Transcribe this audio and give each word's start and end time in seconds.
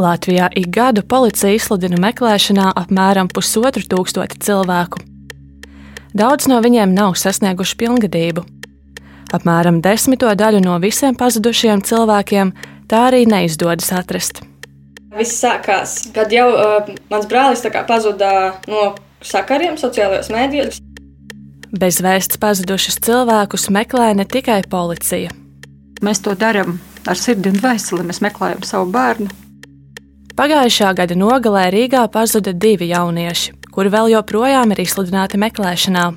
Latvijā 0.00 0.48
ik 0.56 0.70
gadu 0.74 1.02
policija 1.06 1.54
izsludina 1.54 1.98
meklēšanā 2.02 2.70
apmēram 2.80 3.28
pusotru 3.32 3.84
tūkstoti 3.88 4.40
cilvēku. 4.44 5.00
Daudz 6.14 6.46
no 6.50 6.60
viņiem 6.62 6.94
nav 6.94 7.16
sasnieguši 7.18 7.76
pilngadību. 7.80 8.44
Apmēram 9.34 9.80
desmito 9.82 10.30
daļu 10.30 10.60
no 10.62 10.78
visiem 10.82 11.16
pazudušajiem 11.18 11.82
cilvēkiem 11.86 12.52
tā 12.90 13.06
arī 13.08 13.24
neizdodas 13.26 13.90
atrast. 13.94 14.42
Viss 15.14 15.38
sākās, 15.42 15.96
kad 16.14 16.32
jau 16.34 16.48
uh, 16.50 16.90
mans 17.10 17.26
brālis 17.30 17.62
pazuda 17.86 18.30
no 18.70 18.94
sakariem 19.22 19.78
sociālajos 19.78 20.30
mēdījos. 20.34 20.80
Bez 21.74 21.98
vēsts 22.02 22.38
pazudušus 22.38 23.00
cilvēkus 23.02 23.70
meklē 23.74 24.12
ne 24.14 24.26
tikai 24.26 24.62
policija. 24.70 25.30
Mēs 26.02 26.22
to 26.22 26.34
darām 26.38 26.78
ar 27.10 27.18
sirdi 27.18 27.50
un 27.50 27.58
dvēseli. 27.58 28.06
Mēs 28.06 28.22
meklējam 28.22 28.62
savu 28.66 28.90
bērnu. 28.94 29.43
Pagājušā 30.34 30.88
gada 30.98 31.14
nogalē 31.14 31.68
Rīgā 31.70 32.00
pazuda 32.10 32.50
divi 32.50 32.88
jaunieši, 32.90 33.52
kuri 33.70 33.90
vēl 33.92 34.08
joprojām 34.16 34.72
ir 34.74 34.80
izsludināti 34.82 35.38
meklēšanā. 35.38 36.08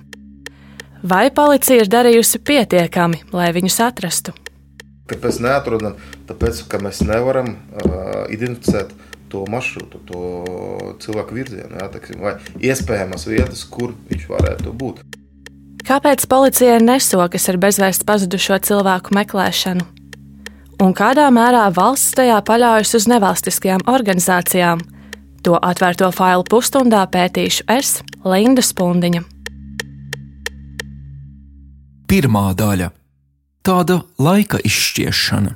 Vai 1.05 1.27
policija 1.29 1.83
ir 1.83 1.91
darījusi 1.93 2.39
pietiekami, 2.41 3.19
lai 3.29 3.51
viņus 3.53 3.77
atrastu? 3.85 4.33
Kāpēc 5.07 5.37
neatrodam? 5.45 5.99
Tāpēc, 6.25 6.63
ka 6.71 6.79
mēs 6.81 7.03
nevaram 7.05 7.51
uh, 7.53 8.25
identificēt 8.33 8.95
to 9.29 9.43
maršrutu, 9.53 10.01
to 10.09 10.23
cilvēku 11.03 11.37
virzienu, 11.37 11.77
jā, 11.77 11.85
teksim, 11.93 12.23
vai 12.25 12.33
iespējamas 12.57 13.27
vietas, 13.29 13.61
kur 13.69 13.93
viņš 14.09 14.25
varētu 14.31 14.73
būt. 14.81 15.03
Kāpēc 15.85 16.25
policijai 16.25 16.81
nesokas 16.81 17.45
ar 17.53 17.61
bezvēsts 17.61 18.07
pazudušo 18.07 18.57
cilvēku 18.65 19.13
meklēšanu? 19.13 19.85
Un 20.81 20.93
kādā 20.93 21.27
mērā 21.33 21.67
valsts 21.73 22.15
tajā 22.17 22.37
paļaujas 22.45 22.93
uz 22.99 23.07
nevalstiskajām 23.09 23.85
organizācijām. 23.89 24.83
To 25.45 25.57
atvērto 25.61 26.09
failu 26.11 26.45
pusstundā 26.49 27.05
pētīšu 27.11 27.67
es, 27.71 27.99
Linda 28.25 28.61
Spundiņa. 28.65 29.23
Pirmā 32.07 32.53
daļa- 32.55 32.91
tāda 33.67 34.01
laika 34.19 34.59
izšķiešana. 34.63 35.55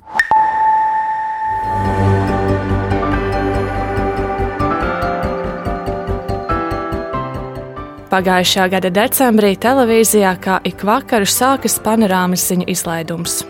Pagājušā 8.11 8.65
gada 8.67 8.89
decembrī 8.91 9.55
televīzijā 9.55 10.35
kā 10.43 10.59
ik 10.67 10.83
vakaru 10.83 11.23
sākas 11.23 11.79
panorāmas 11.79 12.43
ziņu 12.43 12.67
izlaidums. 12.67 13.45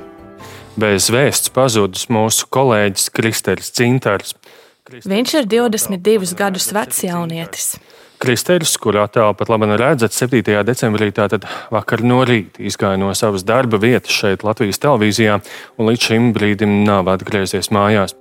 Bez 0.81 1.11
vēsts 1.13 1.51
pazudis 1.53 2.07
mūsu 2.09 2.47
kolēģis 2.49 3.11
Kristēns 3.13 3.67
Cintars. 3.75 4.31
Viņš 4.89 5.33
ir 5.37 5.47
22 5.51 6.33
gadus 6.39 6.71
vecs 6.73 7.03
jaunietis. 7.05 7.75
Kristēns, 8.21 8.73
kurā 8.81 9.03
tālu 9.13 9.35
pat 9.37 9.49
labi 9.49 9.69
redzat, 9.77 10.15
7. 10.15 10.41
decembrī, 10.65 11.11
tātad 11.13 11.45
vakar 11.73 12.01
no 12.05 12.21
rīta 12.25 12.63
izgāja 12.65 12.97
no 13.01 13.13
savas 13.17 13.45
darba 13.45 13.77
vietas 13.81 14.13
šeit 14.13 14.45
Latvijas 14.45 14.81
televīzijā 14.81 15.39
un 15.77 15.89
līdz 15.89 16.07
šim 16.09 16.29
brīdim 16.33 16.81
nav 16.87 17.09
atgriezies 17.13 17.69
mājās. 17.73 18.17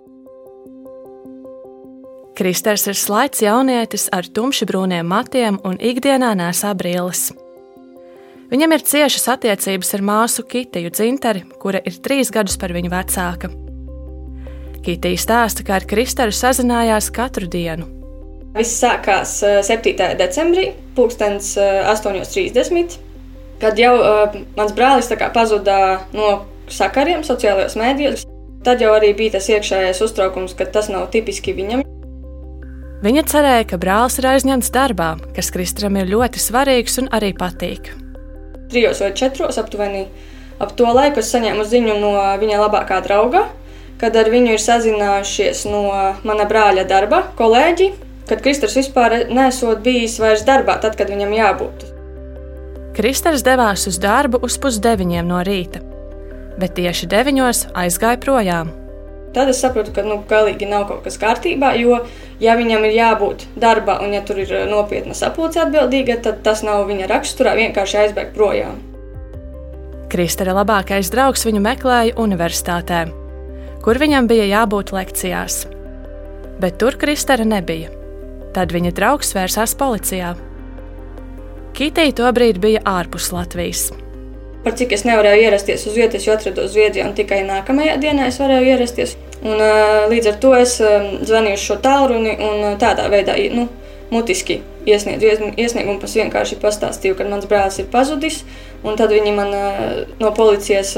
Kristers 2.36 2.86
ir 2.88 2.96
slaids 2.96 3.40
jaunietis 3.44 4.08
ar 4.12 4.28
tumši 4.28 4.68
brūniem 4.68 5.08
matiem 5.08 5.60
un 5.64 5.80
ikdienā 5.80 6.34
nesā 6.36 6.74
brilles. 6.76 7.30
Viņam 8.50 8.72
ir 8.74 8.82
ciešas 8.82 9.28
attiecības 9.36 9.92
ar 9.94 10.02
māsu 10.02 10.42
Kitiju 10.42 10.90
Dzinteri, 10.90 11.44
kura 11.62 11.78
ir 11.86 12.00
trīs 12.02 12.32
gadus 12.34 12.56
par 12.58 12.72
viņu 12.74 12.90
vecāka. 12.90 13.50
Kitija 14.82 15.20
stāsta, 15.22 15.62
ka 15.62 15.76
ar 15.76 15.86
Kristēru 15.86 16.34
sazinājās 16.34 17.12
katru 17.14 17.46
dienu. 17.50 17.86
Viss 18.56 18.80
sākās 18.82 19.36
7. 19.68 19.92
Eh, 19.92 20.16
decembrī, 20.18 20.66
8.30. 20.98 22.82
Eh, 22.82 22.98
kad 23.62 23.78
jau 23.78 23.92
uh, 24.00 24.34
mans 24.56 24.74
brālis 24.74 25.12
pazuda 25.34 26.00
no 26.16 26.32
sakariem 26.66 27.22
sociālajos 27.22 27.78
mēdījos. 27.78 28.26
Tad 28.66 28.82
jau 28.82 28.90
arī 28.96 29.12
bija 29.14 29.36
tas 29.36 29.46
iekšējais 29.52 30.02
uztraukums, 30.02 30.56
ka 30.58 30.66
tas 30.66 30.90
nav 30.90 31.06
tipiski 31.14 31.54
viņam. 31.54 31.86
Viņa 33.04 33.26
cerēja, 33.30 33.70
ka 33.70 33.80
brālis 33.80 34.18
ir 34.18 34.32
aizņemts 34.34 34.74
darbā, 34.74 35.14
kas 35.36 35.54
Kristram 35.54 36.00
ir 36.00 36.10
ļoti 36.10 36.42
svarīgs 36.42 36.98
un 37.04 37.12
arī 37.14 37.30
patīk 37.36 37.92
trijos 38.70 39.00
vai 39.02 39.12
četros 39.16 39.58
aptuveni. 39.60 40.06
Ap 40.60 40.74
to 40.76 40.90
laiku 40.92 41.22
es 41.22 41.30
saņēmu 41.32 41.64
ziņu 41.64 41.96
no 42.02 42.12
viņa 42.40 42.60
labākā 42.60 43.00
drauga, 43.04 43.46
kad 44.00 44.16
ar 44.16 44.28
viņu 44.32 44.56
ir 44.56 44.62
sazinājušies 44.62 45.64
no 45.68 45.84
mana 46.24 46.46
brāļa 46.48 46.84
darba 46.88 47.22
kolēģi, 47.38 47.92
kad 48.28 48.42
Kristers 48.44 48.76
vispār 48.78 49.24
nesot 49.32 49.80
bijis 49.84 50.18
vairs 50.22 50.44
darbā, 50.48 50.78
tad, 50.82 50.96
kad 51.00 51.10
viņam 51.12 51.32
jābūt. 51.36 51.86
Kristers 52.96 53.44
devās 53.46 53.86
uz 53.88 54.00
darbu 54.02 54.42
uz 54.44 54.58
pusdeviņiem 54.60 55.28
no 55.30 55.40
rīta, 55.46 55.80
bet 56.60 56.76
tieši 56.76 57.08
deviņos 57.10 57.64
aizgāja 57.78 58.20
projām. 58.20 58.79
Tad 59.34 59.50
es 59.52 59.60
sapratu, 59.62 59.92
ka 59.94 60.02
nu, 60.02 60.16
galīgi 60.26 60.66
nav 60.66 60.88
kaut 60.88 61.04
kas 61.04 61.18
kārtībā, 61.22 61.76
jo, 61.78 62.00
ja 62.42 62.56
viņam 62.58 62.82
ir 62.88 62.96
jābūt 62.96 63.44
darbā 63.62 64.00
un 64.02 64.16
ja 64.16 64.24
tur 64.26 64.40
ir 64.42 64.50
nopietna 64.70 65.14
sapulce 65.14 65.62
atbildīga, 65.62 66.18
tad 66.24 66.40
tas 66.46 66.64
nav 66.66 66.88
viņa 66.88 67.06
raksturā 67.12 67.54
vienkārši 67.60 68.00
aizbēgt 68.04 68.34
projām. 68.34 68.80
Kristera 70.10 70.56
labākais 70.56 71.12
draugs 71.14 71.46
viņu 71.46 71.62
meklēja 71.62 72.16
universitātē, 72.18 73.04
kur 73.84 74.02
viņam 74.02 74.26
bija 74.26 74.50
jābūt 74.50 74.90
lekcijās. 74.96 75.62
Bet 76.60 76.82
tur 76.82 76.98
Kristera 76.98 77.46
nebija. 77.46 77.94
Tad 78.50 78.74
viņa 78.74 78.90
draugs 78.98 79.30
vērsās 79.36 79.76
policijā. 79.78 80.34
Kitija 81.78 82.18
tobrīd 82.18 82.58
bija 82.58 82.82
ārpus 82.82 83.30
Latvijas. 83.30 83.92
Par 84.64 84.74
cik 84.76 84.92
es 84.92 85.06
nevarēju 85.08 85.46
ierasties 85.46 85.86
uz 85.88 85.94
vietas, 85.96 86.26
jo 86.26 86.34
atrados 86.36 86.74
Zviedrijā, 86.74 87.06
un 87.08 87.14
tikai 87.16 87.40
nākamajā 87.48 87.96
dienā 88.02 88.26
es 88.28 88.36
varēju 88.42 88.74
ierasties. 88.74 89.14
Un, 89.40 89.62
līdz 90.12 90.32
ar 90.34 90.40
to 90.42 90.50
es 90.58 90.74
zvanīju 90.76 91.56
uz 91.56 91.62
šo 91.64 91.78
tālruni 91.80 92.34
un 92.44 92.74
tādā 92.80 93.06
veidā 93.08 93.38
nu, 93.56 93.70
mutiski 94.12 94.58
iesniedzu 94.84 95.54
iesniegumu. 95.56 96.00
Es 96.04 96.16
vienkārši 96.18 96.58
pastāstīju, 96.60 97.16
ka 97.16 97.28
mans 97.30 97.48
brālis 97.48 97.80
ir 97.80 97.88
pazudis. 97.92 98.42
Tad 98.84 99.14
viņi 99.14 99.32
man 99.36 99.54
no 100.20 100.32
policijas 100.36 100.92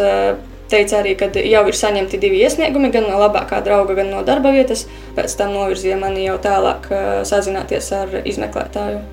teica 0.73 0.99
arī, 0.99 1.13
ka 1.21 1.29
jau 1.37 1.63
ir 1.69 1.79
saņemti 1.79 2.19
divi 2.19 2.41
iesniegumi, 2.43 2.91
gan 2.95 3.07
no 3.07 3.21
labākā 3.21 3.61
drauga, 3.63 3.95
gan 4.01 4.11
no 4.11 4.25
darba 4.27 4.51
vietas. 4.55 4.87
Pēc 5.15 5.37
tam 5.39 5.55
novirzīja 5.55 6.01
mani 6.01 6.25
jau 6.27 6.39
tālāk 6.43 6.89
sazināties 7.29 7.93
ar 7.95 8.17
izmeklētāju. 8.25 9.05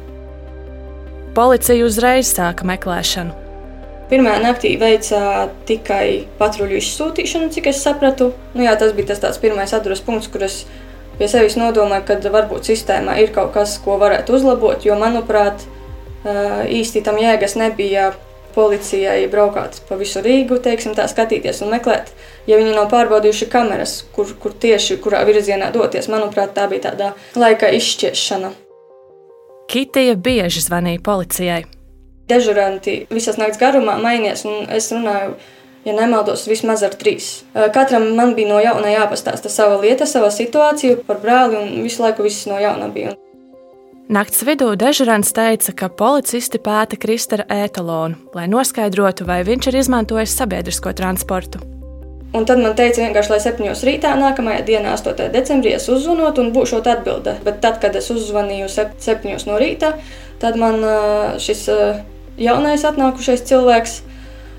Policija 1.38 1.85
uzreiz 1.85 2.33
sāka 2.33 2.65
meklēšanu. 2.65 3.48
Pirmā 4.09 4.39
naktī 4.41 4.71
veicā 4.81 5.49
tikai 5.69 6.25
patruļu 6.39 6.79
izsūtīšanu, 6.79 7.51
cik 7.53 7.69
es 7.69 7.81
sapratu. 7.85 8.31
Nu, 8.55 8.63
jā, 8.65 8.73
tas 8.79 8.95
bija 8.97 9.11
tas 9.11 9.21
tāds 9.21 9.41
pirmais 9.41 9.73
atduras 9.77 10.01
punkts, 10.01 10.31
kur 10.33 10.47
es 10.47 10.63
pie 11.19 11.27
sevis 11.29 11.59
nodomāju, 11.59 12.07
ka 12.07 12.17
varbūt 12.33 12.71
sistēmā 12.71 13.19
ir 13.21 13.29
kaut 13.35 13.53
kas, 13.53 13.75
ko 13.83 13.99
varētu 14.01 14.33
uzlabot, 14.39 14.81
jo, 14.87 14.97
manuprāt, 14.97 15.67
īsti 16.25 17.03
tam 17.05 17.19
jēgas 17.21 17.55
nebija 17.59 18.09
policijai 18.55 19.27
braukāt 19.29 19.77
pa 19.87 19.97
visu 19.99 20.23
Rīgu, 20.25 20.57
teiksim, 20.63 20.95
tā 20.97 21.05
skatīties 21.11 21.61
un 21.61 21.73
meklēt, 21.75 22.09
ja 22.49 22.57
viņi 22.57 22.73
nav 22.73 22.89
pārbaudījuši 22.91 23.49
kameras, 23.51 23.99
kur, 24.15 24.31
kur 24.41 24.55
tieši 24.57 24.97
kurā 25.03 25.21
virzienā 25.27 25.69
doties. 25.75 26.09
Manuprāt, 26.09 26.55
tā 26.57 26.65
bija 26.71 26.89
tāda 26.89 27.13
laika 27.37 27.69
izšķiešana. 27.77 28.55
Kitija 29.69 30.15
bieži 30.17 30.65
zvanīja 30.65 31.03
policijai 31.05 31.65
dežuranti 32.29 33.00
visas 33.12 33.40
nakts 33.41 33.59
garumā 33.62 33.97
mainījās, 34.01 34.45
un 34.47 34.69
es 34.75 34.91
runāju, 34.94 35.38
ja 35.88 35.95
nemaldos, 35.95 36.45
vismaz 36.50 36.84
ar 36.85 36.94
trīs. 37.00 37.44
Katram 37.75 38.12
man 38.17 38.35
bija 38.38 38.51
no 38.51 38.59
jauna 38.63 38.91
jāpastāsta 38.94 39.51
sava 39.51 39.79
lieta, 39.81 40.06
sava 40.09 40.29
situācija 40.34 41.01
par 41.07 41.21
brāli, 41.24 41.57
un 41.59 41.81
visu 41.86 42.03
laiku 42.03 42.25
viss 42.27 42.48
no 42.50 42.59
jauna 42.62 42.92
bija. 42.94 43.15
Nakts 44.09 44.42
vidū 44.42 44.71
dežurants 44.74 45.30
teica, 45.38 45.74
ka 45.77 45.88
policisti 45.94 46.57
pēta 46.57 46.98
Kristera 46.98 47.44
ētalonu, 47.45 48.18
lai 48.33 48.48
noskaidrotu, 48.50 49.27
vai 49.30 49.44
viņš 49.45 49.68
ir 49.69 49.77
izmantojis 49.83 50.33
sabiedrisko 50.33 50.95
transportu. 50.98 51.62
Un 52.33 52.45
tad 52.45 52.59
man 52.62 52.74
teica, 52.77 53.01
vienkārši, 53.01 53.31
lai 53.33 53.39
7. 53.42 53.69
rītā, 53.86 54.15
nākamajā 54.18 54.65
dienā, 54.65 54.95
8. 54.98 55.30
decembrī, 55.33 55.75
es 55.77 55.86
uzzvanot 55.89 56.42
un 56.42 56.50
būšu 56.53 56.81
atbildē. 56.81 57.39
Bet 57.45 57.62
tad, 57.62 57.77
kad 57.81 57.95
es 57.98 58.09
uzzvanīju 58.13 58.68
7. 58.69 59.38
no 59.50 59.62
rīta, 59.62 59.95
tad 60.42 60.57
man 60.57 60.81
šis 61.42 61.63
jaunais 62.39 62.86
atnākušais 62.88 63.44
cilvēks 63.50 64.00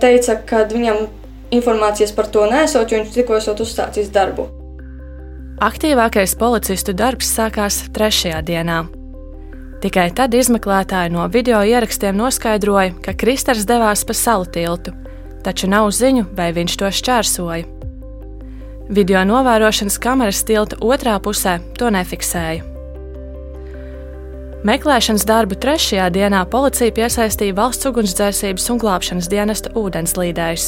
teica, 0.01 0.37
ka 0.47 0.65
viņam 0.71 1.09
informācijas 1.55 2.15
par 2.17 2.31
to 2.31 2.47
nesot, 2.51 2.91
jo 2.91 3.01
viņš 3.01 3.13
tikko 3.15 3.39
esot 3.41 3.61
uzsācis 3.65 4.13
darbu. 4.15 4.47
Aktīvākais 5.61 6.37
policistu 6.41 6.95
darbs 6.97 7.29
sākās 7.37 7.83
trešajā 7.93 8.41
dienā. 8.49 8.85
Tikai 9.81 10.09
tad 10.17 10.35
izmeklētāji 10.37 11.13
no 11.13 11.27
video 11.33 11.61
ierakstiem 11.65 12.17
noskaidroja, 12.17 12.95
ka 13.05 13.17
Kristers 13.17 13.67
devās 13.69 14.05
pa 14.05 14.17
salu 14.17 14.49
tiltu, 14.49 14.93
taču 15.45 15.69
nav 15.73 15.89
ziņu, 15.97 16.27
vai 16.37 16.51
viņš 16.57 16.81
to 16.81 16.91
šķērsoja. 17.01 17.65
Video 18.91 19.23
novērošanas 19.25 20.01
kameras 20.03 20.43
tilta 20.45 20.81
otrā 20.85 21.17
pusē 21.23 21.61
to 21.79 21.93
nefiksēja. 21.95 22.80
Meklēšanas 24.61 25.23
darbu 25.25 25.57
trešajā 25.57 26.11
dienā 26.13 26.43
policija 26.53 26.93
piesaistīja 26.93 27.55
valsts 27.57 27.87
ugunsdzēsības 27.89 28.67
un 28.75 28.81
glābšanas 28.83 29.29
dienesta 29.33 29.71
ūdenslīdējus, 29.73 30.67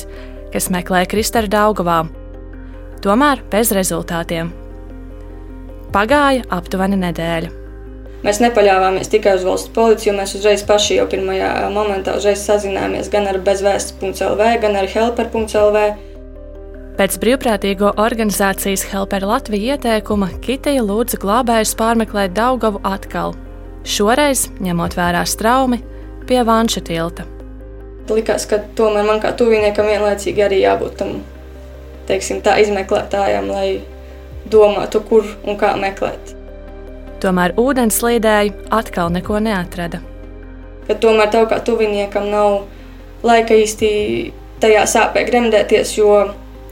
kas 0.55 0.69
meklēja 0.73 1.11
Kristēru 1.13 1.51
Daugavā. 1.53 1.99
Tomēr 3.05 3.43
bez 3.53 3.75
rezultātiem. 3.77 4.49
Pagāja 5.93 6.47
aptuveni 6.57 6.97
nedēļa. 7.03 7.53
Mēs 8.25 8.41
nepaļāvāmies 8.41 9.13
tikai 9.13 9.37
uz 9.37 9.45
valsts 9.45 9.75
policiju, 9.77 10.17
mēs 10.17 10.33
uzreiz 10.41 10.65
paši 10.65 10.97
jau 11.03 11.07
pirmajā 11.13 11.53
momentā 11.77 12.17
sazinājāmies 12.17 13.13
gan 13.13 13.29
ar 13.29 13.43
bezvēsts.lv, 13.45 14.51
gan 14.65 14.81
ar 14.81 14.89
helper.lv. 14.89 15.87
Pēc 16.97 17.21
brīvprātīgo 17.21 17.93
organizācijas 18.01 18.89
Helper 18.89 19.29
Latvija 19.29 19.77
ieteikuma 19.77 20.33
Kitija 20.41 20.81
lūdza 20.81 21.21
glābējus 21.21 21.77
pārmeklēt 21.77 22.39
Daugavu 22.41 22.81
atkal. 22.89 23.37
Šoreiz, 23.83 24.47
ņemot 24.63 24.95
vērā 24.95 25.25
straumi, 25.27 25.81
pie 26.29 26.43
Vanša 26.47 26.83
tilta. 26.87 27.27
Likās, 28.13 28.45
ka 28.47 28.61
tomēr 28.79 29.07
man 29.07 29.19
kā 29.23 29.33
tuviniekam 29.35 29.89
vienlaicīgi 29.89 30.45
arī 30.45 30.61
jābūt 30.63 30.99
tam 31.01 31.17
teiksim, 32.07 32.43
tā, 32.45 32.59
izmeklētājam, 32.63 33.49
lai 33.51 33.81
domātu, 34.53 35.03
kur 35.09 35.27
un 35.47 35.59
kā 35.59 35.73
meklēt. 35.81 36.35
Tomēr 37.23 37.55
ūdenslīdēji 37.59 38.55
atkal 38.75 39.11
neko 39.15 39.41
neatrada. 39.43 40.03
Kad 40.89 41.03
tomēr 41.03 41.31
tev 41.35 41.49
kā 41.51 41.59
tuviniekam 41.63 42.27
nav 42.31 42.65
laika 43.27 43.55
īsti 43.55 43.91
tajā 44.63 44.87
sāpē 44.91 45.25
gremdēties, 45.27 45.95
jo 45.99 46.17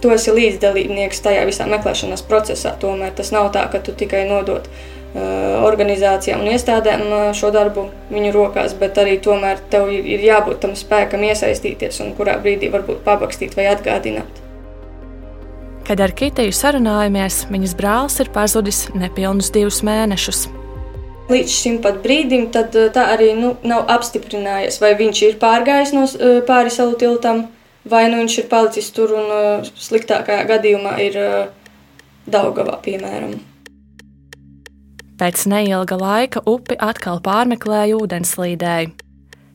tu 0.02 0.10
esi 0.14 0.34
līdzdalībnieks 0.34 1.22
tajā 1.22 1.44
visā 1.48 1.66
meklēšanas 1.70 2.24
procesā. 2.26 2.74
Tomēr 2.80 3.14
tas 3.18 3.30
nav 3.34 3.52
tā, 3.54 3.66
ka 3.70 3.82
tu 3.82 3.94
tikai 3.94 4.24
nodod 4.28 4.66
organizācijām 5.10 6.44
un 6.44 6.52
iestādēm 6.52 7.00
uh, 7.08 7.22
šo 7.34 7.50
darbu 7.54 7.88
viņu 8.12 8.30
rokās, 8.34 8.76
bet 8.78 8.98
arī 9.02 9.16
tomēr 9.22 9.58
tev 9.72 9.90
ir, 9.90 10.22
jābūt 10.22 10.60
tam 10.62 10.76
spēkam 10.78 11.24
iesaistīties 11.26 11.98
un 12.04 12.14
kurā 12.18 12.36
brīdī 12.42 12.70
varbūt 12.70 13.02
pabakstīt 13.06 13.56
vai 13.58 13.66
atgādināt. 13.72 14.38
Kad 15.90 16.04
ar 16.04 16.12
Kitiju 16.14 16.54
sarunājamies, 16.54 17.42
viņas 17.50 17.74
brālis 17.74 18.20
ir 18.22 18.30
pazudis 18.30 18.84
nepilnus 18.94 19.50
divus 19.50 19.80
mēnešus. 19.82 20.46
Līdz 21.30 21.50
šim 21.54 21.80
brīdim 21.82 22.48
eh, 22.54 22.88
tā 22.94 23.06
arī 23.14 23.32
nu, 23.38 23.56
nav 23.66 23.90
apstiprinājies, 23.90 24.80
vai 24.82 24.94
viņš 24.98 25.22
ir 25.26 25.38
pārgājis 25.42 25.94
no 25.94 26.06
eh, 26.06 26.40
pāri 26.46 26.70
salu 26.70 26.94
tiltam, 26.98 27.48
vai 27.82 28.08
nu 28.10 28.22
viņš 28.22 28.38
ir 28.38 28.50
palicis 28.50 28.90
tur 28.94 29.14
un 29.18 29.30
eh, 29.34 29.70
sliktākajā 29.74 30.46
gadījumā 30.54 30.98
ir 31.02 31.20
Daugavā, 32.30 32.76
piemēram. 32.84 33.49
Pēc 35.20 35.42
neilga 35.52 35.98
laika 36.00 36.40
upi 36.48 36.78
atkal 36.80 37.18
pārmeklēja 37.20 37.98
ūdenslīdēji. 38.00 38.94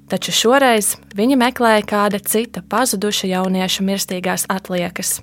Taču 0.05 0.33
šoreiz 0.37 0.91
viņi 1.17 1.39
meklēja 1.41 1.81
kāda 1.89 2.19
cita 2.21 2.61
pazuduša 2.69 3.31
jaunieša 3.31 3.85
mirstīgās 3.87 4.45
atliekas. 4.45 5.15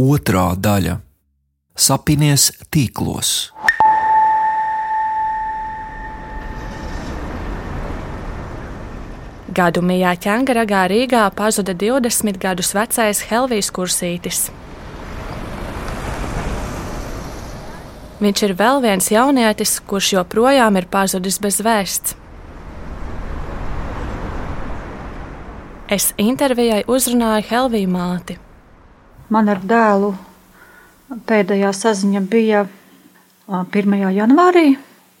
Otrā 0.00 0.46
daļa- 0.56 0.96
Sapinies 1.86 2.48
tīklos. 2.72 3.52
Gadu 9.54 9.84
mijā 9.84 10.16
ķēngaragā 10.16 10.88
Rīgā 10.88 11.28
pazuda 11.36 11.76
20 11.76 12.40
gadus 12.40 12.72
vecais 12.74 13.20
Helvijas 13.28 13.68
kursītis. 13.70 14.46
Viņš 18.24 18.40
ir 18.46 18.52
vēl 18.56 18.78
viens 18.80 19.10
jaunietis, 19.12 19.74
kurš 19.84 20.14
joprojām 20.14 20.78
ir 20.80 20.86
pazudis 20.88 21.36
bez 21.44 21.58
vēsts. 21.60 22.14
Es 25.92 26.06
intervijai 26.16 26.86
uzrunāju 26.88 27.44
Helviju 27.50 27.90
māti. 27.92 28.38
Man 29.28 29.52
ar 29.52 29.60
dēlu 29.60 30.14
pēdējā 31.28 31.74
saziņa 31.76 32.24
bija 32.32 32.64
1. 33.52 33.98
janvārī, 34.16 34.64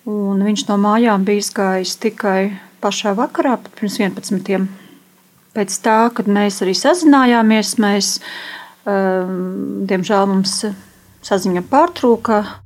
un 0.08 0.40
viņš 0.48 0.64
no 0.70 0.80
mājām 0.80 1.28
bija 1.28 1.44
izgājis 1.44 1.98
tikai 2.00 2.54
pašā 2.80 3.12
vakarā, 3.20 3.58
pirms 3.76 4.00
11. 4.00 4.64
Pēc 5.52 5.80
tā, 5.84 6.00
kad 6.16 6.24
mēs 6.40 6.64
arī 6.64 6.72
sazinājāmies, 6.72 7.76
mēs, 7.84 8.16
diemžēl 8.88 10.28
mums 10.32 10.62
saziņa 11.24 11.68
pārtrūka. 11.68 12.63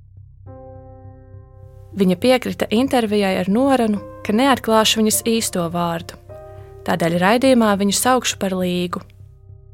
Viņa 1.97 2.17
piekrita 2.21 2.69
intervijai 2.69 3.39
ar 3.41 3.49
norunu, 3.49 4.03
ka 4.27 4.35
neatklāšu 4.37 5.01
viņas 5.01 5.23
īsto 5.25 5.65
vārdu. 5.73 6.19
Tādēļ 6.85 7.17
raidījumā 7.23 7.73
viņu 7.81 7.95
saukšu 7.97 8.37
par 8.41 8.57
līgu. 8.59 9.01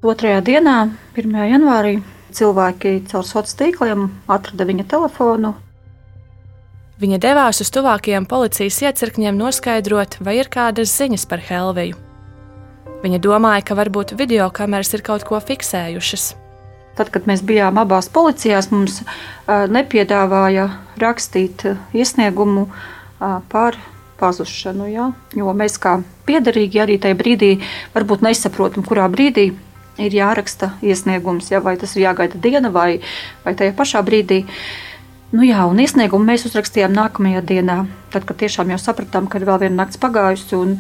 Otrajā 0.05 0.41
dienā, 0.45 0.77
1. 1.17 1.35
janvārī, 1.51 1.97
cilvēki 2.35 3.01
caur 3.11 3.27
sociāliem 3.27 3.59
tīkliem 3.61 4.07
atrada 4.29 4.67
viņa 4.69 4.87
telefonu. 4.91 5.55
Viņa 7.03 7.19
devās 7.19 7.59
uz 7.65 7.73
tuvākajiem 7.75 8.29
policijas 8.31 8.79
iecirkņiem 8.87 9.35
noskaidrot, 9.35 10.21
vai 10.23 10.39
ir 10.39 10.51
kādas 10.53 10.95
ziņas 10.95 11.27
par 11.27 11.43
Helviju. 11.43 11.99
Viņa 13.03 13.19
domāja, 13.21 13.67
ka 13.67 13.77
varbūt 13.77 14.15
video 14.17 14.47
kameras 14.55 14.95
ir 14.95 15.03
kaut 15.05 15.27
ko 15.27 15.43
fiksējušas. 15.43 16.44
Tad, 16.95 17.11
kad 17.11 17.27
mēs 17.27 17.43
bijām 17.43 17.81
abās 17.83 18.07
policijās, 18.13 18.71
mums 18.71 19.01
nepiedāvāja 19.49 20.69
rakstīt 21.03 21.65
iesniegumu 21.91 22.69
par 23.51 23.79
pazušanu. 24.21 24.87
Ja? 24.93 25.11
Jo 25.35 25.53
mēs 25.57 25.79
kā 25.83 25.99
piederīgi 26.29 26.83
arī 26.85 26.99
tajā 27.03 27.19
brīdī 27.19 27.53
varbūt 27.95 28.25
nesaprotam, 28.25 28.87
kurā 28.87 29.09
brīdī 29.13 29.51
ir 29.99 30.15
jāraksta 30.15 30.73
iesniegums, 30.83 31.51
ja, 31.53 31.61
vai 31.63 31.77
tas 31.79 31.95
ir 31.97 32.07
jāgaida 32.07 32.41
diena 32.43 32.71
vai, 32.75 32.99
vai 33.45 33.55
tajā 33.59 33.75
pašā 33.79 34.03
brīdī. 34.07 34.45
Nu 35.35 35.47
jā, 35.47 35.65
un 35.67 35.81
iesniegumu 35.83 36.27
mēs 36.31 36.47
uzrakstījām 36.47 36.95
nākamajā 36.95 37.43
dienā, 37.47 37.79
tad, 38.15 38.27
kad 38.29 38.39
tiešām 38.43 38.71
jau 38.75 38.79
sapratām, 38.79 39.27
ka 39.31 39.41
ir 39.41 39.49
vēl 39.49 39.65
viena 39.67 39.83
nakts 39.83 39.99
pagājusi 40.03 40.59
un, 40.59 40.77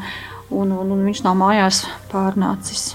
un, 0.50 0.74
un, 0.74 0.92
un 0.94 1.08
viņš 1.08 1.24
nav 1.26 1.38
mājās 1.40 1.84
pārnācis. 2.12 2.92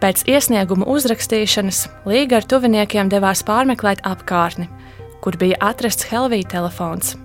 Pēc 0.00 0.22
iesnieguma 0.32 0.86
uzrakstīšanas 0.88 1.82
Līga 2.08 2.38
ar 2.40 2.46
tuviniekiem 2.48 3.10
devās 3.12 3.42
pārmeklēt 3.44 4.00
apkārtni, 4.08 4.70
kur 5.20 5.36
bija 5.36 5.58
atrasts 5.60 6.08
Helvija 6.08 6.48
telefons. 6.56 7.18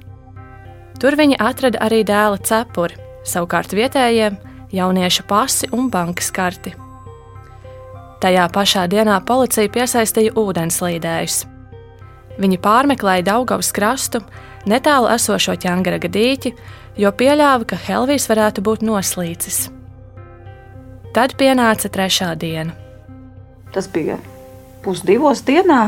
Tur 0.99 1.15
viņi 1.15 1.39
atrada 1.39 1.79
arī 1.85 2.03
dēla 2.07 2.39
cepuri, 2.43 2.99
savukārt 3.23 3.71
vietējiem 3.75 4.35
jaunieša 4.75 5.23
pasi 5.27 5.69
un 5.71 5.87
bankas 5.91 6.31
karti. 6.35 6.75
Tajā 8.19 8.47
pašā 8.51 8.85
dienā 8.91 9.21
policija 9.27 9.71
piesaistīja 9.71 10.33
ūdenslīdējus. 10.39 11.43
Viņi 12.41 12.59
pārmeklēja 12.59 13.27
Daugavas 13.29 13.71
krastu, 13.75 14.19
netālu 14.67 15.07
esošo 15.13 15.55
ķēngara 15.61 16.01
gadīti, 16.03 16.51
jo 16.99 17.11
pieļāva, 17.15 17.63
ka 17.69 17.79
Helvijs 17.87 18.27
varētu 18.31 18.63
būt 18.65 18.83
noslīcis. 18.83 19.65
Tad 21.15 21.37
pienāca 21.39 21.87
trešā 21.87 22.33
diena. 22.35 22.75
Tas 23.71 23.87
bija 23.91 24.17
pusdivos 24.83 25.45
dienā. 25.47 25.87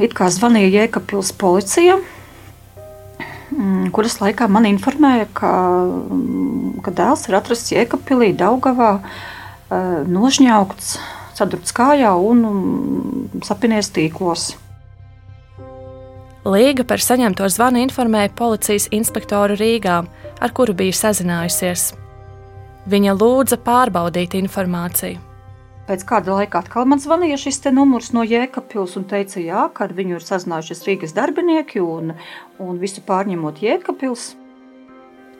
It 0.00 0.14
kā 0.16 0.30
zvanīja 0.30 0.70
Jēkabpils 0.72 1.32
policija, 1.36 1.98
mm, 3.50 3.90
kuras 3.92 4.20
laikā 4.22 4.46
man 4.48 4.68
informēja, 4.70 5.26
ka, 5.34 5.52
ka 6.86 6.94
dēls 6.94 7.26
ir 7.28 7.36
atrasts 7.40 7.74
Jēkabpilī, 7.74 8.32
Daugavā. 8.38 9.00
Eh, 9.74 10.04
nožņaukts, 10.06 10.98
sadurts 11.34 11.72
kājā 11.74 12.12
un 12.20 13.40
sapinies 13.42 13.88
tīklos. 13.94 14.54
Līga 16.44 16.84
par 16.84 17.00
saņemto 17.00 17.48
zvanu 17.48 17.80
informēja 17.80 18.34
policijas 18.36 18.90
inspektoru 18.92 19.56
Rīgā, 19.56 20.02
ar 20.40 20.52
kuru 20.52 20.76
bija 20.76 20.92
sazinājusies. 20.92 22.03
Viņa 22.90 23.14
lūdza 23.16 23.56
pārbaudīt 23.64 24.36
informāciju. 24.36 25.20
Pēc 25.84 26.04
kāda 26.08 26.38
laika 26.38 26.62
atkal 26.62 26.86
man 26.88 27.00
zvanīja 27.00 27.36
šis 27.40 27.60
numurs 27.72 28.10
no 28.16 28.22
Jēkabpils 28.24 28.96
un 28.96 29.04
teica, 29.04 29.40
jā, 29.40 29.66
ka 29.72 29.84
ar 29.84 29.92
viņu 29.92 30.16
ir 30.16 30.24
sazinājušies 30.24 30.84
Rīgas 30.88 31.12
darbinieki 31.16 31.80
un, 31.84 32.14
un 32.60 32.78
visu 32.80 33.04
pārņemot 33.04 33.60
Jēkabpils. 33.60 34.30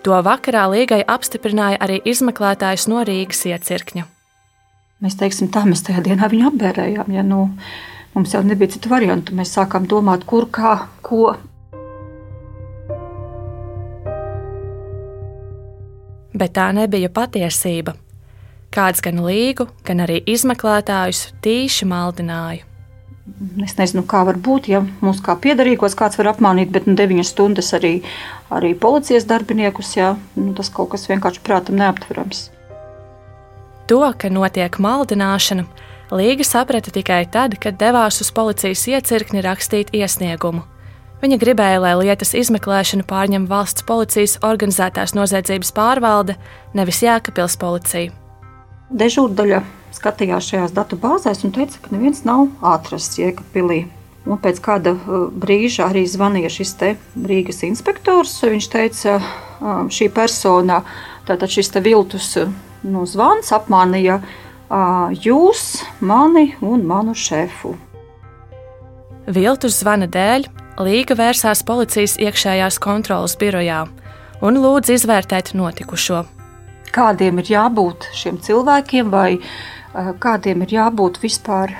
To 0.05 0.19
vakarā 0.21 0.67
Līgai 0.69 1.01
apstiprināja 1.01 1.81
arī 1.81 1.97
izmeklētājs 2.05 2.89
no 2.93 3.01
Rīgas 3.09 3.41
iecirkņa. 3.49 4.05
Mēs 5.05 5.17
teiksim, 5.21 5.49
tā 5.53 5.65
mēs 5.69 5.85
tajā 5.85 6.03
dienā 6.05 6.29
viņu 6.33 6.51
apbērējām. 6.51 7.09
Ja, 7.13 7.25
nu, 7.25 7.47
mums 8.13 8.37
jau 8.37 8.45
nebija 8.45 8.73
citu 8.77 8.93
variantu. 8.93 9.33
Mēs 9.37 9.53
sākām 9.57 9.89
domāt, 9.89 10.25
kur, 10.29 10.49
kā, 10.53 10.77
ko. 11.05 11.35
Bet 16.35 16.57
tā 16.59 16.69
nebija 16.75 17.11
patiesība. 17.15 17.95
Kāds 18.75 19.03
gan 19.05 19.21
līgu, 19.23 19.69
gan 19.87 20.03
arī 20.03 20.19
izmeklētājus 20.27 21.29
tīši 21.45 21.87
maldināja. 21.87 22.67
Es 23.65 23.79
nezinu, 23.79 24.03
kā 24.05 24.25
var 24.27 24.37
būt, 24.37 24.67
ja 24.69 24.83
mums 25.01 25.23
kā 25.25 25.37
piederīgos 25.41 25.95
kāds 25.97 26.19
var 26.21 26.35
apmānīt, 26.35 26.75
bet 26.75 26.89
nu, 26.91 26.97
9 26.99 27.25
stundas 27.25 27.71
arī, 27.79 27.95
arī 28.53 28.75
policijas 28.77 29.25
darbiniekus. 29.31 29.95
Jā, 29.97 30.11
nu, 30.37 30.51
tas 30.59 30.69
kaut 30.75 30.91
kas 30.93 31.09
vienkārši 31.09 31.41
prātam 31.47 31.79
neaptverams. 31.81 32.51
To, 33.89 34.03
ka 34.19 34.29
notiek 34.33 34.77
maldināšana, 34.81 35.65
Līga 36.13 36.45
saprata 36.45 36.93
tikai 36.93 37.25
tad, 37.33 37.57
kad 37.59 37.79
devās 37.81 38.21
uz 38.21 38.29
policijas 38.35 38.85
iecirkni 38.93 39.41
rakstīt 39.43 39.89
iesniegumu. 39.97 40.61
Viņa 41.25 41.39
gribēja, 41.41 41.79
lai 41.81 41.95
lietas 41.97 42.35
izmeklēšanu 42.37 43.07
pārņem 43.09 43.47
valsts 43.49 43.87
policijas 43.89 44.35
organizētās 44.45 45.15
noziedzības 45.17 45.71
pārvalde, 45.73 46.35
nevis 46.77 46.99
Jēkabils 47.01 47.55
policija. 47.57 48.11
Dežūrdaļa 48.93 49.63
skatījās 49.97 50.51
šajās 50.51 50.75
datu 50.77 50.99
bāzēs 51.01 51.39
un 51.47 51.55
teica, 51.57 51.79
ka 51.81 51.95
neviens 51.95 52.27
nav 52.29 52.51
atrasts 52.61 53.17
Jēkabpilī. 53.17 53.87
Un 54.29 54.37
pēc 54.43 54.61
kāda 54.67 54.93
uh, 54.93 55.23
brīža 55.33 55.87
arī 55.87 56.03
zvanīja 56.05 56.51
šis 56.53 56.75
Rīgas 57.17 57.65
inspektors. 57.65 58.35
Viņš 58.45 58.69
teica, 58.75 59.15
uh, 59.17 59.71
šī 59.89 60.11
persona, 60.13 60.83
tātad 61.25 61.49
šis 61.49 61.73
viltus 61.81 62.35
uh, 62.43 62.53
nu, 62.85 63.07
zvans 63.09 63.49
apmānīja 63.57 64.19
jūs, 65.25 65.65
mani 66.05 66.51
un 66.61 66.85
manu 66.85 67.17
šefu. 67.17 67.73
Viltus 69.25 69.81
zvana 69.81 70.09
dēļ 70.11 70.64
Līga 70.75 71.15
vērsās 71.15 71.61
policijas 71.63 72.17
iekšējās 72.19 72.81
kontrolas 72.83 73.37
birojā 73.39 73.85
un 74.43 74.57
lūdza 74.59 74.97
izvērtēt 74.97 75.53
notikušo. 75.55 76.25
Kādiem 76.91 77.39
ir 77.39 77.51
jābūt 77.53 78.09
šiem 78.11 78.41
cilvēkiem, 78.43 79.13
vai 79.13 79.39
kādiem 80.19 80.65
ir 80.67 80.75
jābūt 80.75 81.21
vispār 81.23 81.77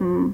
mm, 0.00 0.30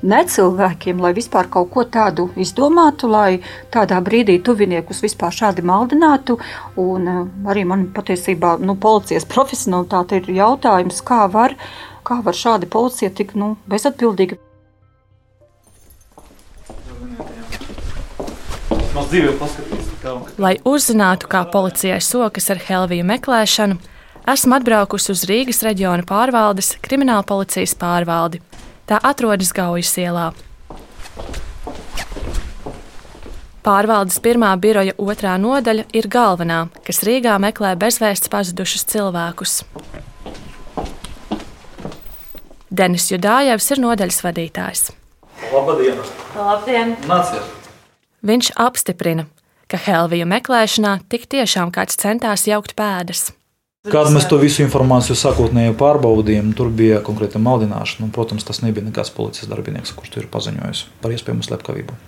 necilvēkiem, 0.00 1.02
lai 1.04 1.12
vispār 1.16 1.50
kaut 1.52 1.68
ko 1.74 1.84
tādu 1.84 2.30
izdomātu, 2.40 3.12
lai 3.12 3.42
tādā 3.74 4.00
brīdī 4.00 4.38
tuviniekus 4.40 5.04
vispār 5.04 5.36
šādi 5.36 5.60
maldinātu. 5.60 6.38
Un 6.80 7.12
arī 7.44 7.66
man 7.68 7.90
patiesībā 7.92 8.56
nu, 8.64 8.78
policijas 8.80 9.28
profesionālitāte 9.28 10.22
ir 10.22 10.32
jautājums, 10.40 11.04
kā 11.04 11.26
var, 11.28 11.52
kā 12.00 12.22
var 12.24 12.44
šādi 12.46 12.72
policija 12.72 13.12
tik 13.12 13.36
nu, 13.36 13.58
bezatbildīgi. 13.68 14.40
Lai 20.38 20.56
uzzinātu, 20.64 21.28
kā 21.30 21.44
policijai 21.50 22.00
sokas 22.04 22.50
ar 22.54 22.60
Helviju 22.62 23.06
meklēšanu, 23.08 23.78
esmu 24.34 24.58
atbraukusi 24.58 25.12
uz 25.14 25.24
Rīgas 25.28 25.64
reģiona 25.66 26.06
pārvaldes 26.08 26.76
krimināla 26.84 27.26
policijas 27.26 27.74
pārvaldi 27.78 28.40
Tā 28.84 28.98
atrodas 29.00 29.48
Gaujas 29.56 29.94
ielā. 29.96 30.26
Pārvaldes 33.64 34.18
pirmā 34.20 34.50
biroja 34.60 34.92
otrā 35.00 35.38
nodaļa 35.40 35.86
ir 35.96 36.08
galvenā, 36.12 36.66
kas 36.84 37.00
Rīgā 37.08 37.38
meklē 37.40 37.72
bezvēsts 37.80 38.28
pazudušus 38.28 38.84
cilvēkus. 38.92 39.56
Denis 42.68 43.08
Judājevs 43.08 43.72
ir 43.72 43.84
nodaļas 43.86 44.22
vadītājs. 44.28 44.88
Labdien! 45.48 46.08
Labdien. 46.36 46.96
Nāciet! 47.08 47.63
Viņš 48.24 48.54
apstiprina, 48.56 49.26
ka 49.68 49.76
Helviju 49.76 50.24
meklēšanā 50.30 50.98
tik 51.12 51.26
tiešām 51.28 51.72
kāds 51.74 51.98
centās 52.00 52.46
jaukt 52.48 52.72
pēdas. 52.78 53.34
Kad 53.84 54.08
mēs 54.14 54.24
to 54.30 54.38
visu 54.40 54.62
informāciju 54.64 55.16
sākotnēji 55.20 55.74
pārbaudījām, 55.76 56.54
tur 56.56 56.70
bija 56.72 57.02
konkrēta 57.04 57.36
maldināšana. 57.42 58.06
Un, 58.06 58.12
protams, 58.16 58.46
tas 58.48 58.62
nebija 58.64 58.86
nekāds 58.86 59.12
policijas 59.12 59.50
darbinieks, 59.50 59.92
kurš 59.92 60.14
to 60.14 60.22
ir 60.22 60.30
paziņojis 60.32 60.86
par 61.02 61.12
iespējamu 61.12 61.44
slepkavību. 61.44 61.98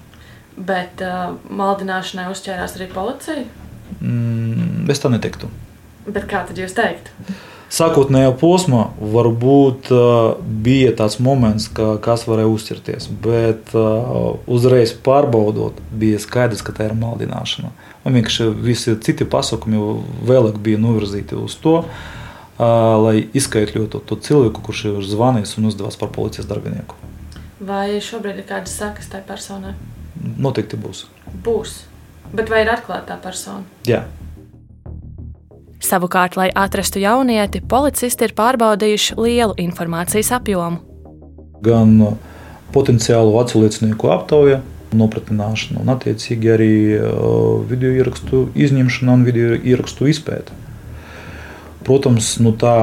Bet 0.56 1.04
uh, 1.04 1.34
maldināšanai 1.52 2.30
uzķērās 2.32 2.78
arī 2.78 2.88
policija? 2.94 3.44
Mm, 4.00 4.86
es 4.88 5.04
tā 5.04 5.12
neteiktu. 5.12 5.52
Bet 6.08 6.24
kā 6.30 6.46
tad 6.48 6.56
jūs 6.56 6.72
teiktu? 6.78 7.12
Sākotnējā 7.72 8.30
posmā 8.38 8.84
varbūt 9.00 9.88
bija 10.64 10.92
tāds 10.96 11.16
moments, 11.18 11.66
ka 11.74 11.96
kas 12.02 12.22
varēja 12.28 12.50
uzķerties, 12.52 13.08
bet 13.24 13.72
uzreiz 14.46 14.92
pārbaudot, 15.06 15.80
bija 15.90 16.20
skaidrs, 16.22 16.62
ka 16.62 16.74
tā 16.76 16.86
ir 16.86 16.94
maldināšana. 16.98 17.72
Un 18.06 18.14
vienkārši 18.14 18.46
visi 18.62 18.94
citi 19.02 19.26
pasākumi 19.26 19.80
vēlāk 20.28 20.60
bija 20.62 20.78
novirzīti 20.78 21.34
uz 21.40 21.56
to, 21.58 21.80
lai 22.56 23.26
izskaidrotu 23.36 23.98
to 23.98 24.16
cilvēku, 24.28 24.62
kurš 24.68 24.84
ir 24.92 25.02
zvanījis 25.10 25.56
un 25.58 25.66
uzdevās 25.72 25.98
par 25.98 26.14
policijas 26.14 26.46
darbinieku. 26.48 26.94
Vai 27.66 27.98
šobrīd 28.04 28.38
ir 28.40 28.46
kādas 28.46 28.78
sakas 28.78 29.10
tai 29.10 29.24
personai? 29.26 29.74
Noteikti 30.38 30.78
būs. 30.80 31.06
Būs. 31.44 31.80
Bet 32.30 32.48
vai 32.52 32.62
ir 32.62 32.70
atklāta 32.72 33.14
tā 33.14 33.18
persona? 33.26 33.66
Jā. 33.88 34.04
Savukārt, 35.86 36.34
lai 36.34 36.48
atrastu 36.50 36.98
jaunieti, 36.98 37.60
policisti 37.62 38.26
ir 38.26 38.32
pārbaudījuši 38.34 39.14
lielu 39.20 39.54
informācijas 39.62 40.32
apjomu. 40.34 40.80
Gan 41.62 41.92
potenciālu 42.74 43.36
atsaucinieku 43.38 44.10
aptauja, 44.10 44.64
nopratināšana, 44.96 45.84
un 45.84 45.92
attiecīgi 45.94 46.50
arī 46.50 46.72
video 47.70 47.92
ierakstu 48.00 48.48
izņemšana 48.58 49.14
un 49.14 49.22
video 49.26 49.54
ierakstu 49.54 50.08
izpēta. 50.10 50.56
Protams, 51.86 52.32
nu 52.42 52.50
tā 52.58 52.74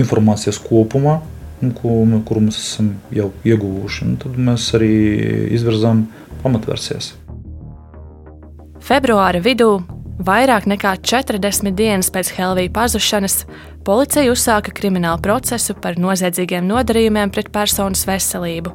informācijas 0.00 0.60
kopumā, 0.60 1.22
nu, 1.62 1.72
ko, 1.76 2.02
kuru 2.28 2.42
mēs 2.50 2.58
esam 2.60 2.90
jau 3.16 3.30
ieguvuši, 3.48 4.10
nu, 4.10 4.18
tad 4.20 4.36
mēs 4.36 4.66
arī 4.76 4.92
izvirzām 5.56 6.04
pamatversijas. 6.44 7.14
Februāra 8.84 9.40
vidū 9.44 9.78
Vairāk 10.20 10.66
nekā 10.68 10.98
40 11.00 11.72
dienas 11.72 12.10
pēc 12.12 12.34
Helvija 12.36 12.68
pazušanas 12.76 13.46
policija 13.88 14.28
uzsāka 14.28 14.72
kriminālu 14.76 15.22
procesu 15.24 15.72
par 15.80 15.96
noziedzīgiem 15.96 16.66
nodarījumiem 16.68 17.32
pret 17.32 17.48
personas 17.54 18.02
veselību. 18.04 18.74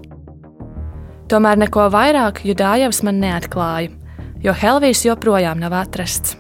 Tomēr 1.30 1.62
neko 1.62 1.86
vairāk 1.94 2.42
Judājevs 2.50 3.04
man 3.06 3.22
neatklāja, 3.22 3.92
jo 4.42 4.56
Helvijas 4.58 5.04
joprojām 5.06 5.62
nav 5.62 5.78
atrasts. 5.84 6.34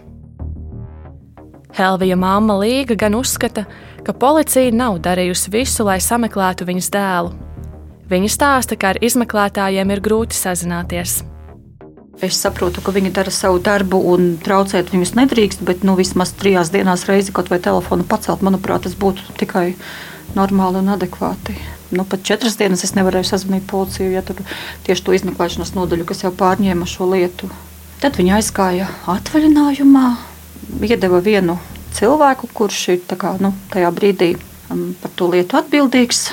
Helvija 1.77 2.17
mamma 2.17 2.57
Līga 2.63 2.97
gan 2.97 3.13
uzskata, 3.19 3.67
ka 4.01 4.13
policija 4.13 4.73
nav 4.73 4.97
darījusi 5.05 5.53
visu, 5.53 5.85
lai 5.85 5.99
sameklētu 6.01 6.65
viņas 6.65 6.89
dēlu. 6.97 7.35
Viņa 8.09 8.33
stāsta, 8.33 8.77
ka 8.79 8.95
ar 8.95 9.03
izmeklētājiem 9.05 9.93
ir 9.93 10.01
grūti 10.01 10.37
sazināties. 10.37 11.19
Es 12.23 12.37
saprotu, 12.39 12.79
ka 12.79 12.93
viņi 12.95 13.11
dara 13.11 13.31
savu 13.33 13.59
darbu 13.59 13.99
un 14.13 14.35
traucēt 14.43 14.93
viņus 14.93 15.15
nedrīkst, 15.17 15.63
bet 15.67 15.83
nu, 15.83 15.97
vismaz 15.99 16.31
trijās 16.39 16.71
dienās 16.71 17.03
reizi 17.09 17.33
kaut 17.35 17.49
vai 17.51 17.59
telefonu 17.59 18.05
pacelt, 18.07 18.43
manuprāt, 18.45 18.85
tas 18.85 18.95
būtu 18.95 19.35
tikai 19.39 19.73
normāli 20.35 20.79
un 20.79 20.93
adekvāti. 20.95 21.57
Nu, 21.91 22.05
pat 22.07 22.23
četras 22.23 22.55
dienas 22.57 22.85
es 22.87 22.95
nevarēju 22.95 23.27
sazvanīt 23.27 23.67
policiju, 23.69 24.13
ja 24.15 24.23
tur 24.25 24.39
tieši 24.87 25.03
to 25.05 25.15
izmeklēšanas 25.15 25.75
nodaļu, 25.75 26.07
kas 26.07 26.23
jau 26.23 26.31
pārņēma 26.35 26.87
šo 26.89 27.09
lietu. 27.11 27.51
Tad 28.01 28.17
viņi 28.19 28.35
aizgāja 28.39 28.89
atvaļinājumā, 29.11 30.07
iedeva 30.87 31.21
vienu 31.23 31.59
cilvēku, 31.95 32.49
kurš 32.55 32.81
ir 32.95 33.17
kā, 33.19 33.35
nu, 33.43 33.53
tajā 33.75 33.91
brīdī 33.95 34.35
um, 34.71 34.93
par 35.01 35.13
to 35.15 35.29
lietu 35.31 35.59
atbildīgs. 35.59 36.29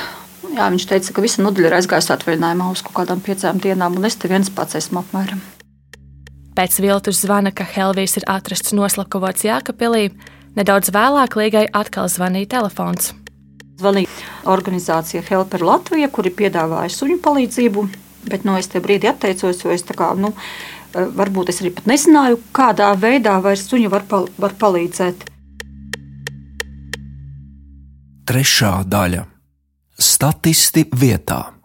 Jā, 0.53 0.69
viņš 0.69 0.87
teica, 0.89 1.17
ka 1.17 1.25
visa 1.25 1.43
nodaļa 1.45 1.71
ir 1.71 1.79
aizgājusi 1.81 2.15
atvaļinājumā 2.17 2.71
uz 2.75 2.85
kaut 2.87 3.03
kādām 3.03 3.25
piecām 3.25 3.62
dienām, 3.62 3.99
un 3.99 4.09
es 4.09 4.19
te 4.21 4.31
viens 4.31 4.53
pats 4.53 4.79
esmu 4.79 5.05
apmēram. 5.05 5.43
Pēc 6.53 6.75
viltus 6.85 7.23
zvana, 7.25 7.49
ka 7.49 7.65
Helvijas 7.65 8.19
ir 8.21 8.27
atrasts 8.29 8.75
noslapkavots 8.77 9.47
Jākapilī, 9.47 10.11
nedaudz 10.53 10.91
vēlāk 10.93 11.37
Līgai 11.41 11.65
atkal 11.73 12.11
zvanīja 12.13 12.51
telefons. 12.59 13.15
Zvanīja 13.81 14.11
organizācija 14.53 15.23
Helper 15.25 15.65
Latvija, 15.65 16.11
kuri 16.13 16.35
piedāvāja 16.43 16.93
suņu 16.93 17.17
palīdzību, 17.25 17.87
bet 18.29 18.45
no 18.45 18.53
nu, 18.53 18.61
es 18.61 18.69
te 18.69 18.83
brīdi 18.85 19.09
atteicos, 19.09 19.65
jo 19.65 19.73
es 19.73 19.87
tā 19.89 19.97
kā, 19.97 20.11
nu, 20.13 20.35
eh, 20.93 21.09
varbūt 21.09 21.49
es 21.49 21.63
arī 21.65 21.73
pat 21.79 21.89
nezināju, 21.89 22.43
kādā 22.53 22.93
veidā 23.01 23.39
vairs 23.41 23.65
suņi 23.73 23.89
var, 23.89 24.05
pal 24.05 24.29
var 24.37 24.53
palīdzēt. 24.53 25.25
Trešā 28.29 28.85
daļa- 28.85 29.25
statisti 30.13 30.85
vietā. 30.85 31.62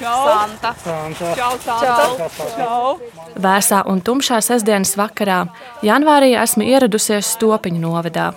Čau. 0.00 0.20
Santa. 0.26 0.74
Santa. 0.84 1.34
Čau, 1.36 1.52
Santa. 1.64 2.28
Čau. 2.56 2.96
Vēsā 3.36 3.82
un 3.90 4.00
tumšā 4.00 4.40
sestdienas 4.44 4.96
vakarā 4.96 5.44
janvārī 5.84 6.32
esmu 6.40 6.64
ieradusies 6.66 7.34
Stopiņu 7.36 7.80
novadā. 7.82 8.30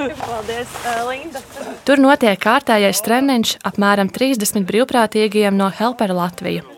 Paldies, 0.00 0.74
Linda. 1.08 1.40
Tur 1.84 2.00
notiek 2.00 2.38
kārtējais 2.40 3.02
treniņš 3.06 3.56
apmēram 3.66 4.12
30 4.14 4.68
brīvprātīgajiem 4.68 5.56
no 5.58 5.70
Helpera 5.74 6.14
Latvijas. 6.14 6.68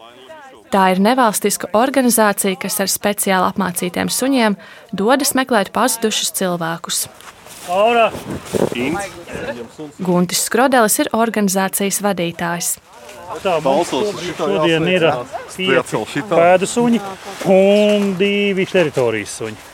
Tā 0.72 0.86
ir 0.94 1.02
nevalstiska 1.04 1.68
organizācija, 1.76 2.56
kas 2.56 2.78
ar 2.80 2.88
speciāli 2.88 3.44
apmācītiem 3.50 4.08
suņiem 4.08 4.56
dodas 4.96 5.34
meklēt 5.36 5.68
pazudušus 5.74 6.32
cilvēkus. 6.38 7.02
Aura. 7.70 8.10
Guntis 10.02 10.46
Skrodelis 10.48 10.98
ir 11.02 11.10
organizācijas 11.14 12.00
vadītājs. 12.02 12.76
Tā 13.42 13.58
mums 13.64 13.92
šodien 14.36 14.86
ir 14.90 15.06
pieci 15.54 16.24
pēdu 16.28 16.68
suņi 16.68 17.02
un 17.52 18.10
divi 18.18 18.66
teritorijas 18.68 19.36
suņi. 19.40 19.68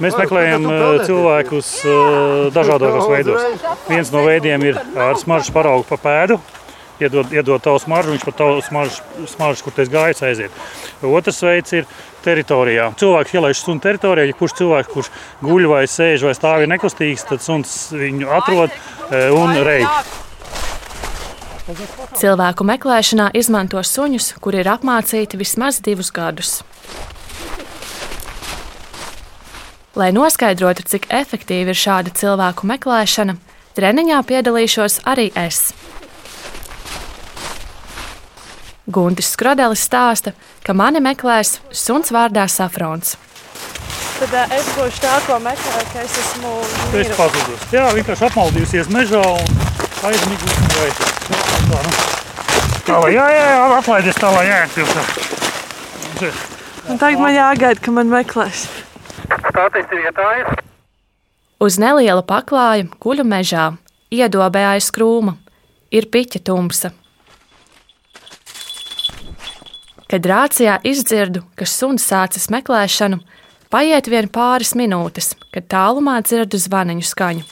Mēs 0.00 0.16
meklējam 0.16 0.64
eh, 0.72 1.02
cilvēkus 1.04 1.70
eh, 1.84 2.46
dažādos 2.56 3.08
veidos. 3.10 3.66
Viens 3.88 4.12
no 4.14 4.24
veidiem 4.24 4.64
ir 4.70 4.80
ar 4.96 5.18
smaržu 5.20 5.52
paraugu 5.52 5.84
pa 5.90 6.00
pēdu. 6.00 6.40
Iedod, 7.00 7.30
iedod 7.32 7.62
tavu 7.64 7.80
smaržu, 7.80 8.12
viņš 8.12 8.24
pat 8.28 8.36
tavu 8.36 8.60
smaržu, 8.64 9.26
smaržu 9.28 9.64
kur 9.64 9.76
tas 9.76 9.88
gājis, 9.92 10.20
aiziet. 10.24 10.56
Otrs 11.00 11.40
veids 11.46 11.72
ir 11.78 11.86
teritorijā. 12.24 12.90
Cilvēks 13.00 13.36
ielaiž 13.36 13.60
sunu 13.64 13.82
teritorijā, 13.82 14.28
ja 14.28 14.36
kurš 14.36 14.56
cilvēks, 14.60 14.90
kurš 14.94 15.12
guļ 15.44 15.68
vai 15.70 15.84
sēž 15.90 16.26
vai 16.28 16.34
stāv 16.36 16.66
nekustīgs, 16.70 17.26
tad 17.28 17.44
suns 17.44 17.76
viņu 17.96 18.30
atrod 18.40 18.72
eh, 18.72 19.30
un 19.34 19.54
reij. 19.66 19.86
Cilvēku 22.18 22.66
meklēšanā 22.66 23.30
izmanto 23.38 23.82
suņus, 23.84 24.34
kuri 24.42 24.64
ir 24.64 24.72
apmācīti 24.72 25.38
vismaz 25.38 25.78
divus 25.84 26.10
gadus. 26.10 26.60
Lai 29.98 30.10
noskaidrotu, 30.14 30.84
cik 30.86 31.08
efektīva 31.14 31.74
ir 31.74 31.78
šāda 31.78 32.14
cilvēku 32.14 32.66
meklēšana, 32.70 33.36
treniņā 33.78 34.22
piedalīšos 34.26 35.00
arī 35.10 35.30
es. 35.38 35.70
Guntis 38.90 39.32
Skrodelis 39.34 39.82
stāsta, 39.86 40.34
ka 40.66 40.74
mani 40.76 41.00
meklēs 41.02 41.58
suns 41.70 42.10
vārdā 42.14 42.46
Safrons. 42.50 43.16
Tad 44.20 44.52
es 44.52 44.66
būšu 44.76 45.00
tā, 45.00 45.14
ko 45.24 45.38
meklēju, 45.40 45.84
ka 45.94 46.02
es 46.04 46.16
esmu 46.20 46.50
Tu 46.92 47.00
esi 47.00 47.14
pazudus. 47.16 47.62
Jā, 47.72 47.86
vienkārši 47.96 48.26
apmaldījusies 48.28 48.90
mežā 48.92 49.22
un 49.24 49.48
aizmigusi 50.10 50.66
vai 50.74 50.90
tā, 50.98 51.08
nu. 51.70 51.80
Tā 52.84 52.98
lai, 53.00 53.12
jā, 53.14 53.26
jā, 53.32 53.46
jā, 53.54 53.64
atlaidies 53.78 54.20
tā, 54.20 54.32
lai 54.34 54.44
jāiet. 54.48 54.70
Un 56.90 57.00
tagad 57.00 57.20
man 57.22 57.32
jāgaida, 57.32 57.80
ka 57.80 57.94
man 57.96 58.12
meklēs. 58.12 58.66
Stāties 59.30 59.88
vietā. 59.94 60.30
Uz 61.60 61.76
neliela 61.80 62.24
paklāja 62.24 62.88
kuļu 63.00 63.24
mežā, 63.28 63.70
iedobē 64.12 64.66
aiz 64.74 64.90
krūma, 64.92 65.36
ir 65.92 66.08
piķa 66.12 66.44
tumsa. 66.44 66.92
Kad 70.10 70.26
rācijā 70.26 70.80
izdzirdu, 70.82 71.44
ka 71.54 71.66
suns 71.70 72.02
sācis 72.10 72.48
meklēšanu, 72.50 73.20
paiet 73.70 74.08
vien 74.10 74.26
pāris 74.26 74.74
minūtes, 74.74 75.36
kad 75.54 75.68
tālumā 75.70 76.16
dzirdu 76.26 76.58
zvaniņu 76.58 77.06
skaņu. 77.06 77.44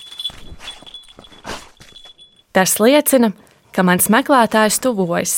Tas 2.51 2.75
liecina, 2.83 3.31
ka 3.71 3.85
mans 3.87 4.09
meklētājs 4.11 4.81
tuvojas. 4.83 5.37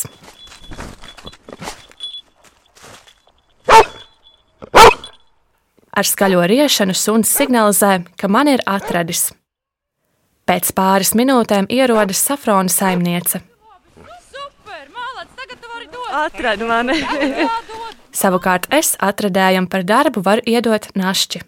Ar 5.93 6.09
skaļo 6.09 6.47
riešanu 6.49 6.97
suns 6.97 7.29
signalizē, 7.37 7.99
ka 8.17 8.33
man 8.33 8.49
ir 8.49 8.65
atradis. 8.65 9.27
Pēc 10.49 10.73
pāris 10.73 11.13
minūtēm 11.13 11.69
ierodas 11.69 12.25
safrona 12.25 12.73
saimniece. 12.73 13.43
Atradu 16.11 16.67
mani. 16.67 16.99
Savukārt 18.11 18.67
es 18.75 18.97
atradējam 18.99 19.69
par 19.71 19.85
darbu 19.87 20.23
varu 20.27 20.43
iedot 20.47 20.89
našķi. 20.99 21.45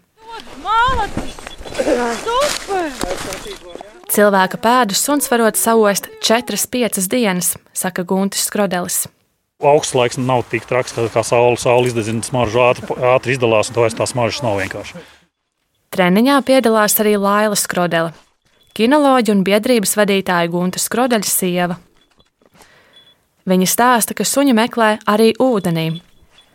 Cilvēka 4.12 4.60
pēdus 4.60 5.00
suns 5.02 5.30
varot 5.32 5.56
saost 5.56 6.06
4-5 6.22 7.08
dienas, 7.10 7.54
saka 7.72 8.04
Guntis 8.04 8.44
Skrodelis. 8.46 9.06
Augsts 9.62 9.94
laiks 9.94 10.18
nav 10.18 10.42
tik 10.50 10.66
traks, 10.68 10.92
kā, 10.94 11.06
kā 11.10 11.22
saule. 11.24 11.56
Saule 11.60 11.88
izdedzina 11.88 12.24
smaržu 12.26 12.60
ātri, 12.64 12.96
ātri 13.14 13.36
izdalās, 13.36 13.70
un 13.70 13.76
to 13.76 13.84
vairs 13.84 13.96
tās 13.98 14.12
smaržas 14.12 14.42
nav 14.44 14.58
vienkārši. 14.58 15.00
Treniņā 15.94 16.40
piedalās 16.48 16.98
arī 17.02 17.14
Laila 17.20 17.56
Skrodele, 17.58 18.12
kinoloģija 18.78 19.36
un 19.36 19.44
biedrības 19.46 19.94
vadītāja 20.00 20.50
Gunta 20.52 20.82
Skrodeļa 20.82 21.28
sieva. 21.28 21.78
Viņa 23.48 23.66
stāsta, 23.66 24.14
ka 24.14 24.22
suņi 24.26 24.54
meklē 24.54 25.00
arī 25.08 25.32
ūdenī. 25.42 26.02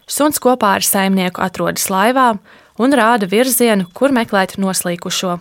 Suns 0.07 0.39
kopā 0.39 0.77
ar 0.77 0.85
saimnieku 0.87 1.41
atrodas 1.43 1.89
laivā 1.91 2.37
un 2.79 2.95
rāda 2.95 3.27
virzienu, 3.27 3.89
kur 3.93 4.13
meklēt 4.15 4.55
noslīkušo. 4.61 5.35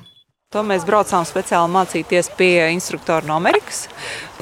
To 0.55 0.63
mēs 0.67 0.87
braucām 0.87 1.27
speciāli 1.27 1.71
mācīties 1.75 2.31
pie 2.39 2.69
instruktora 2.73 3.27
no 3.27 3.37
Amerikas. 3.39 3.87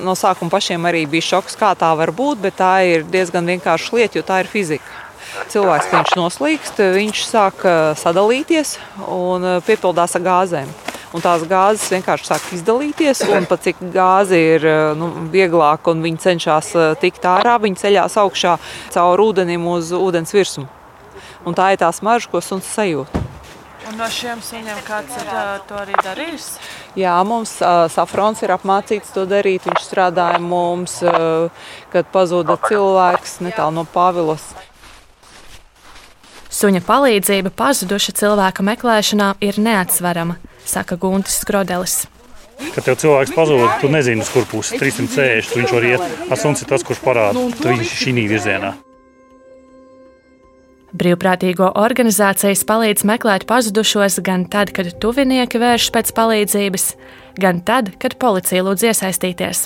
No 0.00 0.12
sākuma 0.16 0.52
pašiem 0.52 0.84
arī 0.88 1.04
bija 1.10 1.28
šoks, 1.32 1.56
kā 1.60 1.72
tā 1.80 1.90
var 1.96 2.12
būt, 2.16 2.40
bet 2.44 2.56
tā 2.60 2.72
ir 2.88 3.04
diezgan 3.08 3.48
vienkārša 3.52 3.96
lieta, 3.96 4.20
jo 4.20 4.24
tā 4.24 4.42
ir 4.44 4.52
fizika. 4.52 5.02
Cilvēks, 5.50 5.90
kad 5.90 6.04
viņš 6.04 6.16
noslīkst, 6.20 6.82
viņš 6.94 7.26
sāk 7.26 7.64
eh, 7.68 7.82
sadalīties 8.00 8.78
un 9.08 9.48
eh, 9.56 9.60
piepildās 9.66 10.16
ar 10.20 10.28
gāzēm 10.28 10.83
un 11.14 11.22
tās 11.22 11.44
gāzes 11.48 11.92
vienkārši 11.94 12.28
sāk 12.28 12.46
izdalīties. 12.56 13.22
Un 13.30 13.46
pat 13.50 13.64
cik 13.68 13.82
gāze 13.94 14.38
ir 14.38 14.66
eh, 14.66 14.94
nu, 14.98 15.10
vieglāka 15.32 15.94
un 15.94 16.02
viņi 16.04 16.22
cenšas 16.26 16.72
eh, 16.74 16.94
tikt 17.00 17.26
ārā, 17.30 17.56
viņi 17.62 17.82
ceļās 17.84 18.18
augšā 18.24 18.56
caur 18.94 19.22
ūdenim 19.28 19.68
uz 19.76 19.94
ūdens 19.94 20.34
virsmu. 20.34 20.66
Un 21.44 21.54
tā 21.56 21.74
ir 21.74 21.80
tā 21.82 21.90
smarža, 21.92 22.30
ko 22.32 22.40
suns 22.42 22.66
sajūt. 22.74 23.20
Un 23.84 23.98
no 24.00 24.06
šiem 24.08 24.40
suņiem 24.40 24.78
kāds 24.86 25.12
ir 25.20 25.26
uh, 25.28 25.58
to 25.68 25.76
arī 25.76 25.92
darījis? 26.06 26.46
Jā, 26.96 27.18
mums 27.28 27.52
uh, 27.60 27.84
Safrons 27.92 28.40
ir 28.40 28.54
apmācīts 28.54 29.12
to 29.12 29.26
darīt. 29.28 29.66
Viņš 29.68 29.84
strādāja 29.84 30.40
mums, 30.40 30.94
uh, 31.04 31.52
kad 31.92 32.08
pazuda 32.14 32.56
cilvēks 32.64 33.42
netālu 33.44 33.76
no 33.76 33.84
Pāvilos. 33.84 34.46
Suņa 36.48 36.80
palīdzība 36.88 37.52
pazuduša 37.52 38.16
cilvēka 38.22 38.64
meklēšanā 38.64 39.34
ir 39.44 39.60
neatsverama 39.60 40.40
saka 40.68 40.98
Guntis 41.00 41.40
Skrodelis. 41.42 42.04
Kad 42.74 42.86
tev 42.86 42.96
cilvēks 43.02 43.34
pazūd, 43.34 43.66
tu 43.82 43.90
nezini, 43.90 44.22
uz 44.22 44.30
kur 44.30 44.46
pusi 44.48 44.78
360. 44.78 45.50
Tu 45.50 45.60
viņš 45.60 45.74
var 45.74 45.86
iet, 45.88 46.18
a 46.30 46.38
suns 46.38 46.62
ir 46.62 46.70
tas, 46.70 46.84
kurš 46.86 47.02
parāda, 47.02 47.46
ka 47.60 47.72
viņš 47.72 47.86
ir 47.86 48.02
šī 48.02 48.26
virzienā. 48.30 48.74
Brīvprātīgo 50.94 51.72
organizācijas 51.74 52.62
palīdz 52.68 53.02
meklēt 53.10 53.48
pazudušos 53.50 54.20
gan 54.22 54.44
tad, 54.46 54.70
kad 54.76 54.92
tuvinieki 55.02 55.58
vēršas 55.58 55.90
pēc 55.96 56.12
palīdzības, 56.14 56.84
gan 57.42 57.58
tad, 57.66 57.90
kad 57.98 58.14
policija 58.22 58.62
lūdz 58.62 58.86
iesaistīties. 58.92 59.64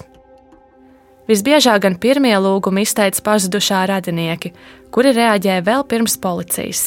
Visbiežāk 1.28 1.82
gan 1.84 1.98
pirmie 2.00 2.32
lūgumi 2.40 2.86
izteica 2.88 3.20
pazudušā 3.26 3.82
radinieki, 3.90 4.54
kuri 4.88 5.12
reaģēja 5.18 5.66
vēl 5.68 5.84
pirms 5.90 6.16
policijas. 6.22 6.86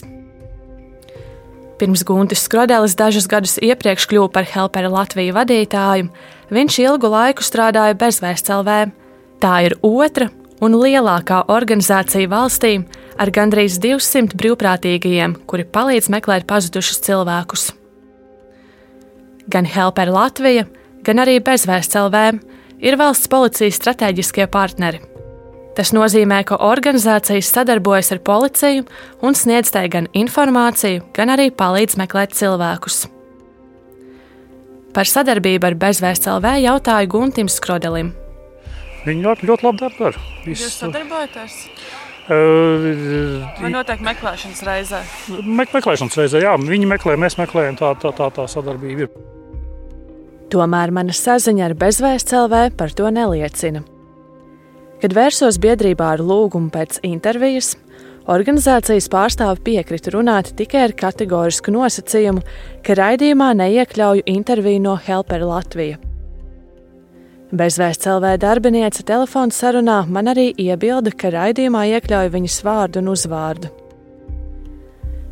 Pirms 1.81 2.03
Guntis 2.05 2.43
Skrodelis 2.45 2.93
dažus 2.93 3.25
gadus 3.25 3.55
iepriekš 3.57 4.05
kļuva 4.05 4.29
par 4.35 4.45
Helpera 4.45 4.89
Latviju 4.93 5.33
vadītāju, 5.33 6.11
viņš 6.53 6.75
ilgu 6.83 7.09
laiku 7.09 7.41
strādāja 7.41 7.95
bezvēsts 7.97 8.53
LV. 8.53 8.91
Tā 9.41 9.53
ir 9.65 9.73
otra 9.81 10.27
un 10.61 10.77
lielākā 10.77 11.39
organizācija 11.49 12.29
valstī 12.29 12.75
ar 13.17 13.33
gandrīz 13.33 13.79
200 13.81 14.37
brīvprātīgajiem, 14.37 15.39
kuri 15.49 15.65
palīdz 15.65 16.11
meklēt 16.13 16.45
pazudušus 16.45 17.01
cilvēkus. 17.07 17.71
Gan 19.49 19.65
Helpera 19.65 20.13
Latvija, 20.13 20.67
gan 21.01 21.25
arī 21.25 21.39
Bezvēsts 21.41 21.97
LV 21.97 22.27
ir 22.77 23.01
valsts 23.01 23.25
policijas 23.25 23.81
strateģiskie 23.81 24.45
partneri. 24.53 25.01
Tas 25.77 25.93
nozīmē, 25.95 26.41
ka 26.43 26.57
organizācijas 26.59 27.47
sadarbojas 27.53 28.11
ar 28.11 28.19
policiju 28.27 28.83
un 29.23 29.37
sniedz 29.37 29.71
tai 29.71 29.85
gan 29.91 30.09
informāciju, 30.11 31.05
gan 31.15 31.31
arī 31.31 31.47
palīdz 31.55 31.95
meklēt 32.01 32.35
cilvēkus. 32.35 33.05
Par 34.91 35.07
sadarbību 35.07 35.69
ar 35.69 35.77
Bezvēsts 35.79 36.27
LV 36.27 36.57
jautāju 36.65 37.11
Guntim 37.13 37.47
Skrodelim. 37.47 38.11
Viņi 39.05 39.23
ļoti, 39.23 39.47
ļoti 39.47 39.65
labi 39.65 39.81
dara. 39.87 40.23
Jūs 40.45 40.65
sadarbojaties? 40.75 41.55
Uh, 42.31 43.39
Vai 43.57 43.71
notiek 43.73 44.03
meklēšanas 44.05 44.61
reizē? 44.67 44.99
Me, 45.41 45.65
meklēšanas 45.65 46.19
reizē, 46.19 46.43
jā. 46.43 46.53
Viņi 46.59 46.91
meklē, 46.91 47.15
mēs 47.19 47.39
meklējam, 47.39 47.79
tā, 47.79 47.95
tā, 47.99 48.11
tā, 48.15 48.27
tā 48.35 48.45
sadarbība 48.51 49.07
ir. 49.07 49.15
Tomēr 50.51 50.91
mana 50.93 51.15
saziņa 51.15 51.69
ar 51.69 51.75
Bezvēsts 51.79 52.35
LV 52.35 52.75
par 52.77 52.93
to 52.95 53.09
neliecina. 53.15 53.81
Kad 55.01 55.15
vērsos 55.17 55.57
biedrībā 55.57 56.11
ar 56.13 56.21
lūgumu 56.21 56.69
pēc 56.69 56.99
intervijas, 57.07 57.71
organizācijas 58.29 59.07
pārstāve 59.09 59.57
piekrita 59.65 60.13
runāt 60.13 60.51
tikai 60.59 60.83
ar 60.85 60.93
kategorisku 60.93 61.73
nosacījumu, 61.73 62.43
ka 62.85 62.97
raidījumā 62.99 63.47
neiekļauju 63.63 64.27
interviju 64.29 64.83
no 64.85 64.93
Helpera 65.01 65.47
Latvija. 65.49 65.97
Bezvēsts 67.51 68.07
LV 68.07 68.37
darbiniece 68.39 69.01
telefona 69.03 69.51
sarunā 69.51 69.97
man 70.07 70.29
arī 70.31 70.51
iebilda, 70.53 71.11
ka 71.11 71.33
raidījumā 71.33 71.87
iekļauj 71.97 72.29
viņas 72.37 72.59
vārdu 72.63 73.01
un 73.01 73.09
uzvārdu. 73.11 73.73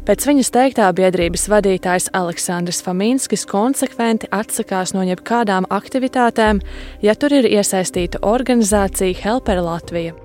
Pēc 0.10 0.24
viņas 0.26 0.48
teiktā 0.50 0.88
biedrības 0.98 1.43
vadītājs 1.52 2.08
Aleksandrs 2.17 2.80
Faminskis 2.82 3.43
konsekventi 3.45 4.26
atsakās 4.34 4.95
no 4.95 5.04
jebkādām 5.06 5.67
aktivitātēm, 5.69 6.63
ja 7.06 7.13
tur 7.13 7.36
ir 7.38 7.45
iesaistīta 7.45 8.24
organizācija 8.26 9.13
Helper 9.22 9.62
Latvija. 9.62 10.17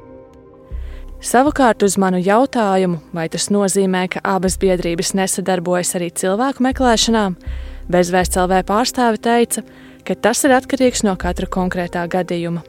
Savukārt 1.21 1.85
uz 1.85 1.99
manu 2.01 2.17
jautājumu, 2.17 3.03
vai 3.13 3.29
tas 3.29 3.51
nozīmē, 3.53 4.07
ka 4.17 4.25
abas 4.25 4.57
biedrības 4.57 5.13
nesadarbojas 5.21 5.93
arī 6.01 6.09
cilvēku 6.17 6.65
meklēšanā, 6.65 7.29
bezvēsts 7.93 8.41
LV 8.41 8.65
pārstāve 8.65 9.21
teica, 9.21 9.69
ka 10.01 10.17
tas 10.17 10.47
ir 10.49 10.57
atkarīgs 10.57 11.05
no 11.05 11.13
katra 11.21 11.45
konkrētā 11.61 12.09
gadījuma. 12.09 12.65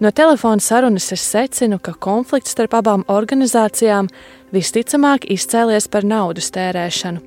No 0.00 0.10
telefona 0.10 0.60
sarunas 0.60 1.12
es 1.12 1.20
secinu, 1.20 1.76
ka 1.78 1.92
konflikts 1.92 2.54
starp 2.54 2.78
abām 2.78 3.02
organizācijām 3.12 4.08
visticamāk 4.54 5.26
izcēlies 5.28 5.90
par 5.92 6.06
naudas 6.08 6.48
tērēšanu. 6.54 7.20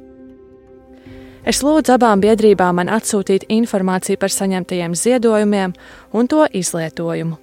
Es 1.46 1.60
lūdzu 1.62 1.94
abām 1.98 2.24
biedrībām 2.24 2.80
man 2.80 2.90
atsūtīt 2.90 3.46
informāciju 3.52 4.18
par 4.18 4.32
saņemtajiem 4.34 4.96
ziedojumiem 4.96 5.76
un 6.18 6.32
to 6.32 6.48
izlietojumu. 6.50 7.38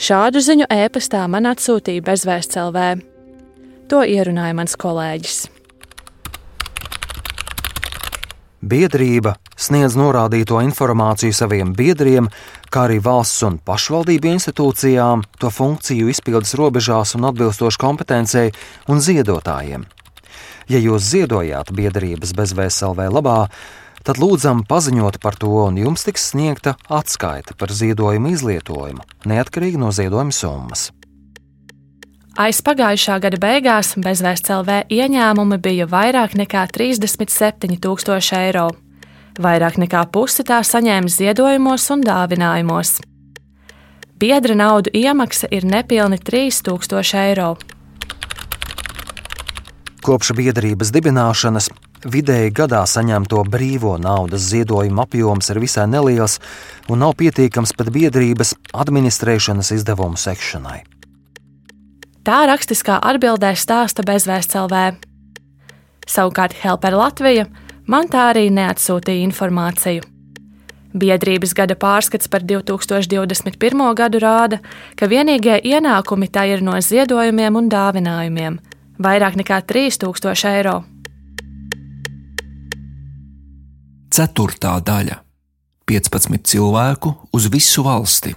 Šādu 0.00 0.42
ziņu 0.44 0.66
ēpastā 0.68 1.22
man 1.28 1.48
atsūtīja 1.48 2.04
bezvēsts 2.04 2.60
LV. 2.60 2.84
To 3.88 4.02
ierunāja 4.04 4.56
mans 4.58 4.76
kolēģis. 4.80 5.38
Biedrība 8.60 9.38
sniedz 9.56 9.96
norādīto 9.96 10.58
informāciju 10.64 11.32
saviem 11.36 11.72
biedriem, 11.76 12.26
kā 12.70 12.86
arī 12.86 13.00
valsts 13.02 13.42
un 13.46 13.58
pašvaldību 13.66 14.30
institūcijām, 14.36 15.24
to 15.42 15.50
funkciju 15.50 16.10
izpildes 16.12 16.54
robežās 16.58 17.16
un 17.18 17.26
atbilstoši 17.30 17.80
kompetencei 17.82 18.52
un 18.88 19.02
ziedotājiem. 19.02 19.86
Ja 20.70 20.78
jūs 20.78 21.08
ziedojāt 21.10 21.72
biedrības 21.74 22.32
bezvēselvē 22.38 23.08
labā, 23.10 23.48
tad 24.06 24.20
lūdzam 24.22 24.62
paziņot 24.68 25.18
par 25.22 25.36
to, 25.40 25.50
un 25.66 25.80
jums 25.82 26.06
tiks 26.06 26.30
sniegta 26.30 26.76
atskaita 26.86 27.58
par 27.58 27.74
ziedojumu 27.74 28.30
izlietojumu, 28.36 29.02
neatkarīgi 29.26 29.80
no 29.82 29.90
ziedojuma 29.94 30.34
summas. 30.34 30.90
Aiz 32.40 32.60
pagājušā 32.64 33.18
gada 33.20 33.40
beigās 33.42 33.96
bezvēsts 33.98 34.52
LV 34.54 34.84
ieņēmumi 34.94 35.58
bija 35.60 35.88
vairāk 35.90 36.38
nekā 36.38 36.62
37,000 36.70 38.38
eiro. 38.38 38.70
Vairāk 39.40 39.78
nekā 39.80 40.02
pusi 40.12 40.44
tā 40.44 40.58
saņēma 40.60 41.08
ziedojumos 41.08 41.86
un 41.94 42.02
dāvinājumos. 42.04 42.98
Biedra 44.20 44.52
naudu 44.52 44.92
iemaksa 44.92 45.48
ir 45.48 45.64
nepilni 45.64 46.18
3000 46.20 47.14
eiro. 47.22 47.54
Kopš 50.04 50.34
biedrības 50.36 50.92
dibināšanas 50.92 51.70
vidēji 52.04 52.52
gadā 52.56 52.82
saņemto 52.84 53.40
brīvo 53.48 53.94
naudas 54.00 54.44
ziedojumu 54.52 55.06
apjoms 55.06 55.48
ir 55.52 55.60
visai 55.64 55.86
neliels 55.88 56.36
un 56.92 57.00
nav 57.00 57.16
pietiekams 57.16 57.72
pat 57.76 57.88
biedrības 57.96 58.52
administrēšanas 58.76 59.72
izdevumu 59.78 60.20
sekšanai. 60.20 60.82
Tā 62.28 62.44
rakstiskā 62.52 63.00
atbildē 63.00 63.54
stāsta 63.56 64.04
bezvēsts 64.04 64.60
LV. 64.66 65.00
Savukārt 66.04 66.60
Helper 66.60 66.92
Latvija 67.00 67.48
man 67.90 68.08
tā 68.10 68.30
arī 68.30 68.46
neatsūtīja 68.54 69.26
informāciju. 69.26 70.06
Biedrības 70.90 71.52
gada 71.54 71.76
pārskats 71.78 72.30
par 72.30 72.42
2021. 72.42 73.82
gadu 73.98 74.18
rāda, 74.22 74.58
ka 74.98 75.06
vienīgie 75.10 75.60
ienākumi 75.62 76.30
tā 76.30 76.48
ir 76.50 76.64
no 76.66 76.74
ziedojumiem 76.74 77.58
un 77.60 77.68
dāvinājumiem- 77.70 78.58
vairāk 79.06 79.38
nekā 79.38 79.60
3000 79.66 80.44
eiro. 80.50 80.84
Ceturtā 84.10 84.74
daļa- 84.82 85.20
15 85.86 86.42
cilvēku 86.42 87.14
uz 87.32 87.46
visu 87.46 87.82
valsti. 87.82 88.34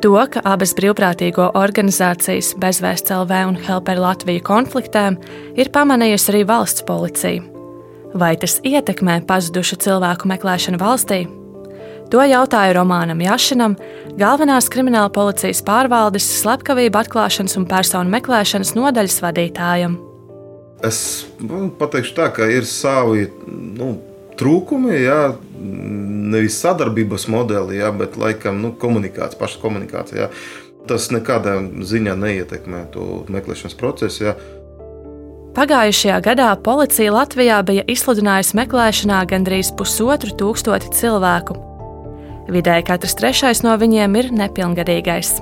To, 0.00 0.14
ka 0.32 0.40
abas 0.48 0.70
brīvprātīgo 0.78 1.50
organizācijas 1.60 2.54
Bezvēsts 2.56 3.12
LV 3.12 3.40
un 3.50 3.58
Helper 3.60 3.98
Latvija 4.00 4.40
konfliktēm 4.48 5.18
ir 5.60 5.68
pamanījusi 5.74 6.30
arī 6.32 6.40
valsts 6.48 6.86
policija. 6.88 7.42
Vai 8.16 8.30
tas 8.40 8.56
ietekmē 8.64 9.18
pazudušu 9.28 9.76
cilvēku 9.84 10.30
meklēšanu 10.32 10.80
valstī? 10.80 11.20
To 12.10 12.24
jautāju 12.24 12.78
Romanam 12.78 13.20
Jašinam, 13.20 13.76
galvenās 14.16 14.70
krimināla 14.72 15.12
policijas 15.12 15.60
pārvaldes 15.68 16.30
slepkavību 16.40 17.04
atklāšanas 17.04 17.60
un 17.60 17.68
personu 17.68 18.16
meklēšanas 18.16 18.72
nodaļas 18.80 19.20
vadītājam. 19.26 20.00
Es 20.80 21.26
nu, 21.44 21.66
pateikšu 21.76 22.16
tā, 22.16 22.32
ka 22.32 22.48
ir 22.48 22.64
savi 22.64 23.28
nu, 23.52 23.98
trūkumi, 24.40 24.94
jā, 25.04 25.20
nevis 26.30 26.58
sadarbības 26.62 27.28
modeli, 27.32 27.80
jā, 27.80 27.90
bet 27.96 28.16
laikam 28.20 28.60
nu, 28.62 28.72
komunikācija, 28.80 29.38
paša 29.40 29.60
komunikācija. 29.62 30.26
Jā. 30.26 30.30
Tas 30.88 31.10
nekādā 31.12 31.58
ziņā 31.86 32.16
neietekmē 32.18 32.86
to 32.94 33.24
meklēšanas 33.30 33.76
procesu. 33.78 34.30
Jā. 34.30 34.34
Pagājušajā 35.54 36.20
gadā 36.24 36.48
policija 36.64 37.12
Latvijā 37.12 37.58
bija 37.66 37.84
izsludinājusi 37.90 38.56
meklēšanā 38.60 39.24
gandrīz 39.32 39.72
pusotru 39.76 40.32
tūkstoti 40.38 40.92
cilvēku. 40.94 41.58
Vidēji 42.50 42.86
katrs 42.86 43.18
trešais 43.18 43.62
no 43.66 43.76
viņiem 43.78 44.16
ir 44.18 44.30
nepilngadīgais. 44.34 45.36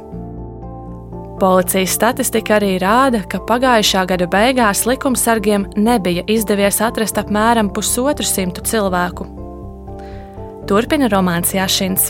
Policijas 1.39 1.93
statistika 1.95 2.57
arī 2.57 2.73
rāda, 2.83 3.21
ka 3.31 3.39
pagājušā 3.47 4.01
gada 4.11 4.27
beigās 4.27 4.81
likumsargiem 4.91 5.69
nebija 5.79 6.25
izdevies 6.27 6.81
atrast 6.83 7.21
apmēram 7.21 7.71
pusotru 7.71 8.27
simtu 8.27 8.65
cilvēku. 8.67 9.27
Turpina 10.67 11.07
Romanis 11.13 11.55
Jašins. 11.55 12.09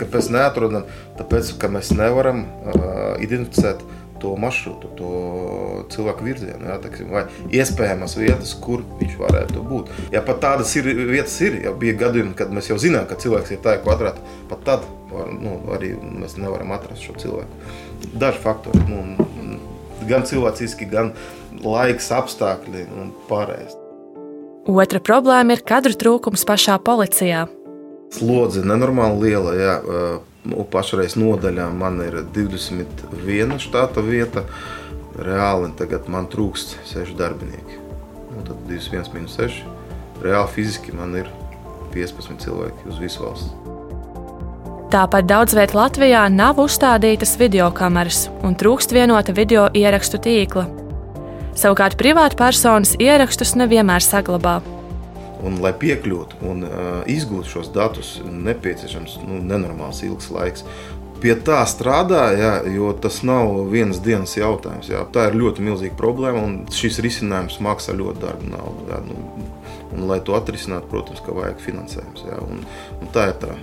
Kāpēc 0.00 0.32
neatrodam? 0.34 0.90
Tāpēc, 1.14 1.52
ka 1.62 1.70
mēs 1.70 1.92
nevaram 1.94 2.42
uh, 2.42 2.82
identificēt 3.22 3.86
to 4.18 4.34
maršrutu, 4.40 4.90
to 4.98 5.14
cilvēku 5.94 6.26
virzienu, 6.26 6.66
jā, 6.66 6.76
teksim, 6.82 7.14
vai 7.14 7.26
iespējamas 7.54 8.18
vietas, 8.18 8.56
kur 8.58 8.82
viņš 8.98 9.18
varētu 9.20 9.62
būt. 9.62 9.96
Ja 10.10 10.26
pat 10.26 10.42
tādas 10.42 10.74
ir, 10.80 10.90
vietas 11.06 11.38
ir, 11.44 11.60
ja 11.68 11.70
bija 11.70 12.00
gadījumi, 12.02 12.34
kad 12.34 12.50
mēs 12.50 12.72
jau 12.72 12.82
zinām, 12.82 13.06
ka 13.06 13.20
cilvēks 13.22 13.54
ir 13.54 13.62
tajā 13.62 13.84
kvadrātā, 13.86 14.38
pat 14.50 14.64
tad 14.66 14.88
var, 15.12 15.30
nu, 15.36 15.60
arī 15.76 15.94
mēs 16.00 16.34
nevaram 16.40 16.74
atrast 16.74 17.06
šo 17.06 17.20
cilvēku 17.22 17.84
daži 18.14 18.40
faktori. 18.42 18.82
Nu, 18.88 19.16
gan 20.08 20.26
cilvēciski, 20.28 20.88
gan 20.90 21.12
laiks, 21.64 22.12
apstākļi 22.14 22.86
un 22.94 23.12
pārējais. 23.30 23.76
Otra 24.66 24.98
problēma 24.98 25.54
ir 25.54 25.62
kadru 25.66 25.94
trūkums 25.94 26.42
pašā 26.46 26.78
policijā. 26.82 27.44
Slodze 28.14 28.64
nenormāli 28.66 29.28
liela. 29.28 29.54
Jā. 29.54 29.76
Pašreiz 30.70 31.16
nodaļā 31.18 31.66
man 31.74 31.98
ir 32.04 32.20
21 32.34 33.58
štata 33.62 34.02
vieta. 34.02 34.44
Reāli 35.16 35.72
tagad 35.78 36.10
man 36.12 36.28
trūkst 36.30 36.76
6 36.92 37.16
darbinieki. 37.18 37.80
Nu, 38.34 38.42
tad 38.46 38.58
21 38.68 39.14
minus 39.14 39.38
6. 39.40 39.62
Reāli 40.22 40.52
fiziski 40.54 40.94
man 40.94 41.14
ir 41.18 41.30
15 41.94 42.42
cilvēki 42.44 42.90
uz 42.90 43.00
visu 43.02 43.24
valsts. 43.24 43.75
Tāpat 44.86 45.26
daudz 45.26 45.50
vietā 45.58 45.74
Latvijā 45.74 46.20
nav 46.30 46.60
uzstādītas 46.62 47.32
video 47.40 47.72
kameras 47.74 48.28
un 48.46 48.52
trūkst 48.54 48.92
vienota 48.94 49.32
video 49.34 49.64
ierakstu 49.74 50.20
tīkla. 50.22 50.62
Savukārt 51.58 51.96
privāta 51.98 52.38
personas 52.38 52.92
ierakstus 53.02 53.56
nevienmēr 53.58 54.04
saglabā. 54.06 54.60
Un, 55.42 55.58
lai 55.64 55.72
piekļūtu 55.74 56.38
un 56.46 56.62
uh, 56.68 56.84
izgūtu 57.10 57.50
šos 57.56 57.72
datus, 57.74 58.12
nepieciešams 58.22 59.18
nu, 59.26 59.40
nenormāls 59.50 60.04
ilgs 60.06 60.30
laiks. 60.30 60.62
Pie 61.18 61.34
tā 61.42 61.64
strādā, 61.66 62.22
jā, 62.38 62.52
jo 62.70 62.92
tas 62.94 63.24
nav 63.26 63.56
vienas 63.72 63.98
dienas 64.04 64.36
jautājums. 64.38 64.86
Jā. 64.92 65.02
Tā 65.10 65.32
ir 65.32 65.40
ļoti 65.40 65.64
milzīga 65.66 65.98
problēma, 65.98 66.44
un 66.46 66.60
šis 66.70 67.00
risinājums 67.02 67.58
maksā 67.64 67.96
ļoti 67.98 68.22
dārgu 68.22 68.52
naudu. 68.54 68.86
Jā, 68.92 69.02
nu, 69.08 69.48
un, 69.96 70.06
lai 70.12 70.20
to 70.22 70.38
atrisinātu, 70.38 70.86
protams, 70.94 71.24
ka 71.26 71.34
vajag 71.34 71.58
finansējums. 71.64 72.28
Jā, 72.30 72.38
un, 72.46 72.62
un 73.00 73.10
tā 73.16 73.32
ir 73.32 73.42
tā 73.42 73.56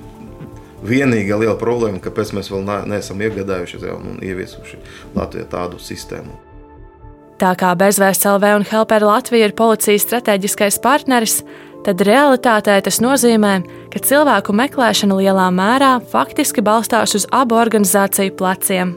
vienīgā 0.88 1.39
liela 1.41 1.58
problēma, 1.60 2.02
kāpēc 2.04 2.34
mēs 2.38 2.52
vēl 2.54 2.65
neesam 2.89 3.22
iegādājušies 3.24 3.86
un 3.96 4.17
ieviesuši 4.24 4.80
Latvijā 5.15 5.48
tādu 5.52 5.80
sistēmu. 5.82 6.36
Tā 7.41 7.54
kā 7.60 7.74
Bezvēsts 7.76 8.28
LV 8.30 8.56
un 8.60 8.65
Helper 8.67 9.04
Latvija 9.04 9.50
ir 9.50 9.56
policijas 9.58 10.06
strateģiskais 10.06 10.78
partneris, 10.84 11.41
tad 11.84 12.02
realitātē 12.06 12.78
tas 12.86 13.02
nozīmē, 13.04 13.54
ka 13.91 14.00
cilvēku 14.00 14.56
meklēšana 14.56 15.17
lielā 15.19 15.50
mērā 15.52 15.98
faktiski 16.13 16.63
balstās 16.63 17.17
uz 17.17 17.28
abu 17.36 17.58
organizāciju 17.60 18.36
pleciem. 18.39 18.93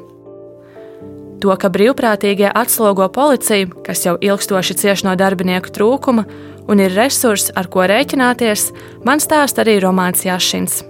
To, 1.42 1.52
ka 1.60 1.68
brīvprātīgie 1.68 2.48
atslogo 2.48 3.08
policiju, 3.12 3.72
kas 3.84 4.06
jau 4.06 4.16
ilgstoši 4.20 4.76
cieš 4.78 5.04
no 5.04 5.16
darbinieku 5.18 5.72
trūkuma 5.72 6.24
un 6.70 6.82
ir 6.82 6.94
resursi, 6.96 7.52
ar 7.56 7.68
ko 7.72 7.84
rēķināties, 7.90 8.70
man 9.04 9.20
stāsta 9.22 9.66
arī 9.66 9.80
Romanis 9.84 10.24
Jašins. 10.26 10.84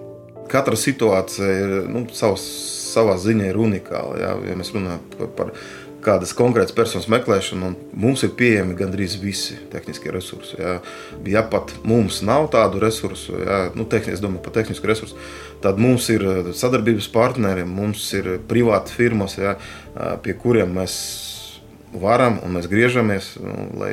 Katra 0.50 0.78
situācija 0.78 1.50
ir 1.62 1.74
nu, 1.90 2.06
savs, 2.14 2.44
savā 2.92 3.16
ziņā 3.20 3.50
ir 3.50 3.58
unikāla. 3.60 4.20
Jā, 4.20 4.30
ja 4.50 4.56
mēs 4.58 4.72
runājam 4.74 5.02
par, 5.16 5.32
par 5.38 5.52
kādas 6.06 6.32
konkrētas 6.36 6.74
personas 6.76 7.08
meklēšanu, 7.10 7.70
un 7.70 8.00
mums 8.04 8.22
ir 8.26 8.34
pieejami 8.38 8.76
gandrīz 8.78 9.16
visi 9.18 9.56
tehniskie 9.72 10.12
resursi. 10.14 10.54
Jā. 10.60 10.76
Ja 11.26 11.42
pat 11.50 11.74
mums 11.86 12.20
nav 12.26 12.48
tādu 12.54 12.80
resursu, 12.82 13.40
jā, 13.42 13.60
nu, 13.74 13.88
tehni, 13.90 14.14
es 14.14 14.22
domāju 14.22 14.44
par 14.44 14.54
tehnisku 14.60 14.90
resursu, 14.90 15.18
tad 15.64 15.80
mums 15.82 16.08
ir 16.14 16.22
eh, 16.22 16.52
sadarbības 16.56 17.10
partneri, 17.14 17.66
mums 17.66 18.06
ir 18.18 18.36
privāti 18.50 18.94
firmas, 18.94 19.38
jā, 19.40 19.56
eh, 19.56 20.14
pie 20.22 20.36
kuriem 20.38 20.76
mēs 20.78 20.96
varam 21.96 22.40
un 22.44 22.54
mēs 22.58 22.70
griežamies, 22.70 23.34
nu, 23.42 23.68
lai 23.80 23.92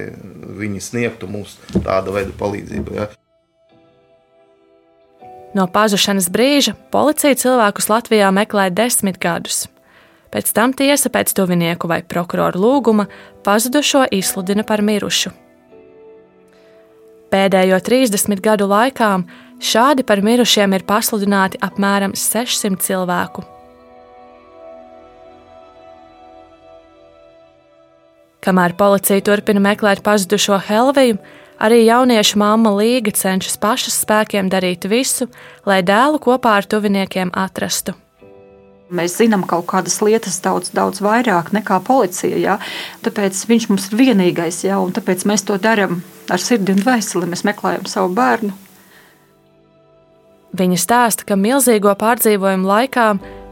viņi 0.61 0.83
sniegtu 0.83 1.29
mums 1.31 1.57
tādu 1.73 2.15
veidu 2.15 2.35
palīdzību. 2.37 2.97
Jā. 2.99 3.09
No 5.53 5.67
pazušanas 5.69 6.31
brīža 6.33 6.73
policija 6.91 7.37
cilvēkus 7.37 7.89
Latvijā 7.91 8.31
meklē 8.33 8.71
desmit 8.73 9.19
gadus. 9.21 9.67
Pēc 10.33 10.49
tam 10.49 10.73
tiesa 10.73 11.11
pēc 11.13 11.29
tuvinieku 11.37 11.85
vai 11.89 12.01
prokuroru 12.01 12.57
lūguma 12.57 13.05
pazudušo 13.45 14.07
izsludina 14.17 14.65
par 14.65 14.81
mirušu. 14.81 15.29
Pēdējo 17.33 17.77
30 17.85 18.41
gadu 18.45 18.65
laikā 18.69 19.11
šādi 19.61 20.05
par 20.05 20.21
mirušiem 20.25 20.73
ir 20.73 20.85
pasludināti 20.89 21.61
apmēram 21.61 22.17
600 22.17 22.81
cilvēku. 22.81 23.45
Kamēr 28.43 28.73
policija 28.75 29.21
turpina 29.23 29.61
meklēt 29.63 30.01
pazudušo 30.03 30.57
Helviju, 30.65 31.21
arī 31.63 31.83
jauniešu 31.87 32.39
mamma 32.41 32.73
Līga 32.75 33.13
cenšas 33.15 33.55
pašas 33.61 34.01
spēkiem 34.03 34.51
darīt 34.51 34.87
visu, 34.91 35.29
lai 35.65 35.81
dēlu 35.85 36.19
kopā 36.23 36.57
ar 36.59 36.67
tuviniekiem 36.67 37.31
atrastu. 37.33 37.95
Mēs 38.93 39.15
zinām 39.17 39.45
kaut 39.49 39.65
kādas 39.71 39.95
lietas 40.05 40.35
daudz, 40.43 40.69
daudz 40.75 41.01
vairāk 41.01 41.53
nekā 41.55 41.79
policija. 41.87 42.37
Ja? 42.37 42.57
Tāpēc 43.01 43.39
viņš 43.49 43.69
mums 43.71 43.87
ir 43.89 44.01
vienīgais, 44.01 44.59
ja? 44.67 44.77
un 44.83 44.91
tāpēc 44.93 45.23
mēs 45.29 45.47
to 45.47 45.57
darām 45.57 46.03
ar 46.29 46.41
sirdi 46.41 46.75
un 46.75 46.83
dvēseli. 46.83 47.29
Mēs 47.31 47.45
meklējam 47.47 47.87
savu 47.89 48.13
bērnu. 48.13 48.53
Viņa 50.53 50.77
stāsta, 50.77 51.25
ka 51.25 51.39
milzīgo 51.39 51.95
pārdzīvojumu 51.97 52.69
laikā 52.69 53.07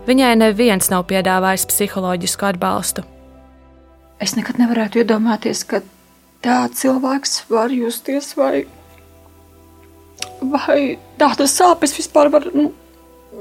viņai 0.06 0.36
neviens 0.44 0.92
nav 0.94 1.08
piedāvājis 1.10 1.66
psiholoģisku 1.72 2.46
atbalstu. 2.52 3.08
Es 4.22 4.36
nekad 4.38 4.62
nevarētu 4.62 5.02
iedomāties, 5.02 5.64
ka 5.66 5.82
tāds 6.46 6.82
cilvēks 6.82 7.44
var 7.50 7.74
justies 7.74 8.34
vai, 8.38 8.66
vai 10.42 10.98
tādas 11.22 11.58
sāpes 11.58 11.96
vispār 11.98 12.32
var. 12.34 12.48
Nu, 12.56 12.72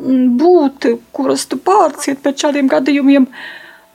būt, 0.01 0.87
kuras 1.13 1.47
tu 1.51 1.59
pārciet 1.61 2.23
pēc 2.25 2.47
šādiem 2.47 2.71
gadījumiem. 2.71 3.27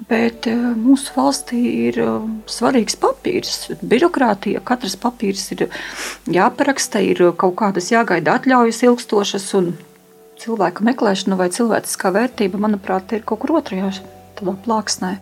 Bet 0.10 0.44
eh, 0.52 0.56
mūsu 0.76 1.14
valstī 1.16 1.62
ir 1.88 1.98
eh, 2.04 2.16
svarīgs 2.52 2.98
papīrs, 3.00 3.70
birokrātija. 3.80 4.60
Katrs 4.66 4.98
papīrs 5.00 5.48
ir 5.56 5.70
jāparaksta, 6.28 7.00
ir 7.00 7.24
kaut 7.40 7.56
kādas 7.62 7.94
jāgaida 7.94 8.36
atļaujas 8.36 8.84
ilgstošas, 8.90 9.48
un 9.56 9.72
cilvēka 10.42 10.84
meklēšana 10.84 11.40
vai 11.40 11.48
cilvēciskā 11.56 12.12
vērtība, 12.12 12.60
manuprāt, 12.68 13.16
ir 13.16 13.24
kaut 13.24 13.46
kur 13.46 13.56
otrajā 13.62 13.94
plāksnē. 14.36 15.16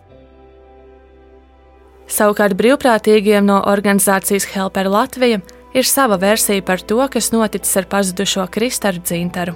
Savukārt 2.08 2.58
brīvprātīgiem 2.60 3.46
no 3.48 3.62
organizācijas 3.72 4.50
Helper 4.54 4.90
Latvija 4.92 5.42
ir 5.74 5.86
sava 5.88 6.20
versija 6.22 6.62
par 6.66 6.82
to, 6.82 7.00
kas 7.10 7.32
noticis 7.34 7.78
ar 7.80 7.90
pazudušo 7.90 8.48
Kristaru 8.54 9.02
Dzintaru 9.02 9.56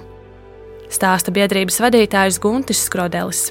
stāsta 0.92 1.32
biedrības 1.34 1.80
vadītājs 1.84 2.40
Guntis 2.42 2.82
Skrodelis. 2.86 3.48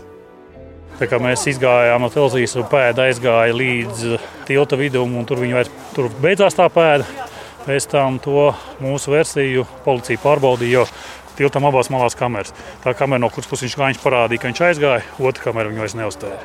Tā 0.98 1.06
kā 1.06 1.20
mēs 1.22 1.46
gājām 1.62 2.02
no 2.02 2.10
televīzijas, 2.10 2.56
un 2.58 2.70
pēda 2.72 3.06
aizgāja 3.06 3.54
līdz 3.54 4.16
tilta 4.48 4.80
vidum, 4.80 5.14
un 5.20 5.28
tur, 5.30 5.44
vairs, 5.44 5.70
tur 5.94 6.10
beidzās 6.24 6.58
tā 6.58 6.66
pēda. 6.74 7.06
Pēc 7.68 7.90
tam 7.92 8.18
to 8.24 8.48
mūsu 8.82 9.12
versiju 9.12 9.66
policija 9.86 10.22
pārbaudīja, 10.24 10.80
jo 10.80 10.86
tiltam 11.38 11.68
abās 11.68 11.92
malās 11.94 12.16
kameras. 12.18 12.56
Tā 12.82 12.96
kamera, 12.98 13.22
no 13.22 13.30
kuras 13.30 13.50
puses 13.52 13.68
viņš 13.68 13.78
gāja, 13.78 14.00
parādīja, 14.02 14.42
ka 14.42 14.50
viņš 14.50 14.64
aizgāja, 14.70 15.04
otra 15.20 15.50
kamera 15.50 15.70
viņu 15.70 15.84
vairs 15.84 15.98
neuzstēja. 16.00 16.40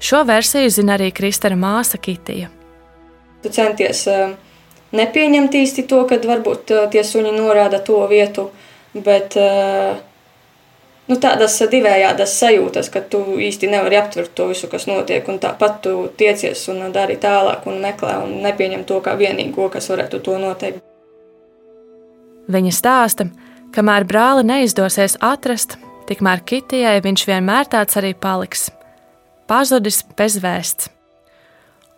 Šo 0.00 0.24
versiju 0.24 0.70
zina 0.70 0.98
arī 0.98 1.12
Kristēna 1.14 1.56
māsa 1.56 1.98
Kitija. 2.00 2.50
Tu 3.42 3.50
centies 3.52 4.06
eh, 4.08 4.34
nepieņemt 4.92 5.54
īsti 5.54 5.86
to, 5.88 6.04
ka 6.08 6.18
varbūt 6.22 6.70
eh, 6.70 6.86
tie 6.92 7.04
suņi 7.04 7.32
norāda 7.36 7.80
to 7.84 8.02
vietu, 8.10 8.50
Bet 8.94 9.34
eh, 9.36 9.96
nu, 11.10 11.16
tādas 11.18 11.56
divējādas 11.70 12.36
sajūtas, 12.38 12.90
ka 12.94 13.02
tu 13.02 13.20
īsti 13.42 13.70
nevari 13.72 13.98
aptvert 13.98 14.30
to 14.38 14.46
visu, 14.52 14.70
kas 14.70 14.86
notiek. 14.86 15.26
Tāpat 15.26 15.80
tu 15.82 15.94
tiecies 16.16 16.62
un 16.70 16.92
dari 16.94 17.18
tālāk, 17.18 17.66
un 17.66 17.82
meklē 17.82 18.20
un 18.22 18.36
nepieņem 18.44 18.86
to 18.86 19.00
kā 19.02 19.16
vienīgo, 19.18 19.66
kas 19.74 19.90
varētu 19.90 20.22
to 20.22 20.38
noteikt. 20.38 20.84
Viņa 22.54 22.70
stāsta, 22.76 23.26
kamēr 23.74 24.06
brāli 24.06 24.44
neizdosies 24.46 25.18
atrast, 25.24 25.78
tikmēr 26.06 26.44
Kitijai 26.46 27.00
viņš 27.02 27.26
vienmēr 27.26 27.66
tāds 27.72 27.98
arī 27.98 28.14
paliks- 28.14 28.70
pazudis 29.50 30.02
bez 30.18 30.38
vēsts. 30.42 30.90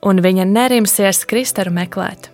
Un 0.07 0.23
viņa 0.23 0.45
nerimsies 0.47 1.25
Kristaru 1.27 1.73
meklēt 1.75 2.31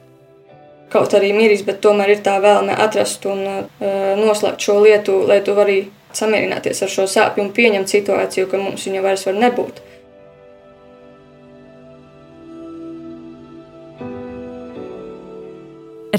kaut 0.92 1.14
arī 1.16 1.32
miris, 1.36 1.64
bet 1.66 1.80
tomēr 1.84 2.16
ir 2.16 2.20
tā 2.24 2.36
vēlme 2.42 2.76
atrast 2.84 3.24
un 3.30 3.40
uh, 3.46 3.86
noslēgt 4.20 4.66
šo 4.66 4.80
lietu, 4.84 5.22
lai 5.28 5.40
tu 5.44 5.56
vari 5.56 5.80
samierināties 6.12 6.84
ar 6.84 6.92
šo 6.92 7.06
sāpju 7.08 7.46
un 7.46 7.54
pieņemt 7.56 7.88
situāciju, 7.88 8.50
ka 8.50 8.60
mums 8.60 8.84
viņa 8.88 9.04
vairs 9.04 9.24
var 9.28 9.40
nebūt. 9.46 9.80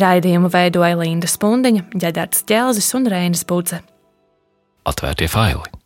Raidījumu 0.04 0.50
veidoja 0.50 0.98
Linda 0.98 1.30
Spundiņa, 1.30 1.86
Ģedards 2.02 2.42
Ķelzis 2.50 2.90
un 2.98 3.06
Reinas 3.14 3.46
Budze. 3.46 3.84
Atvērtie 4.90 5.30
faili! 5.30 5.83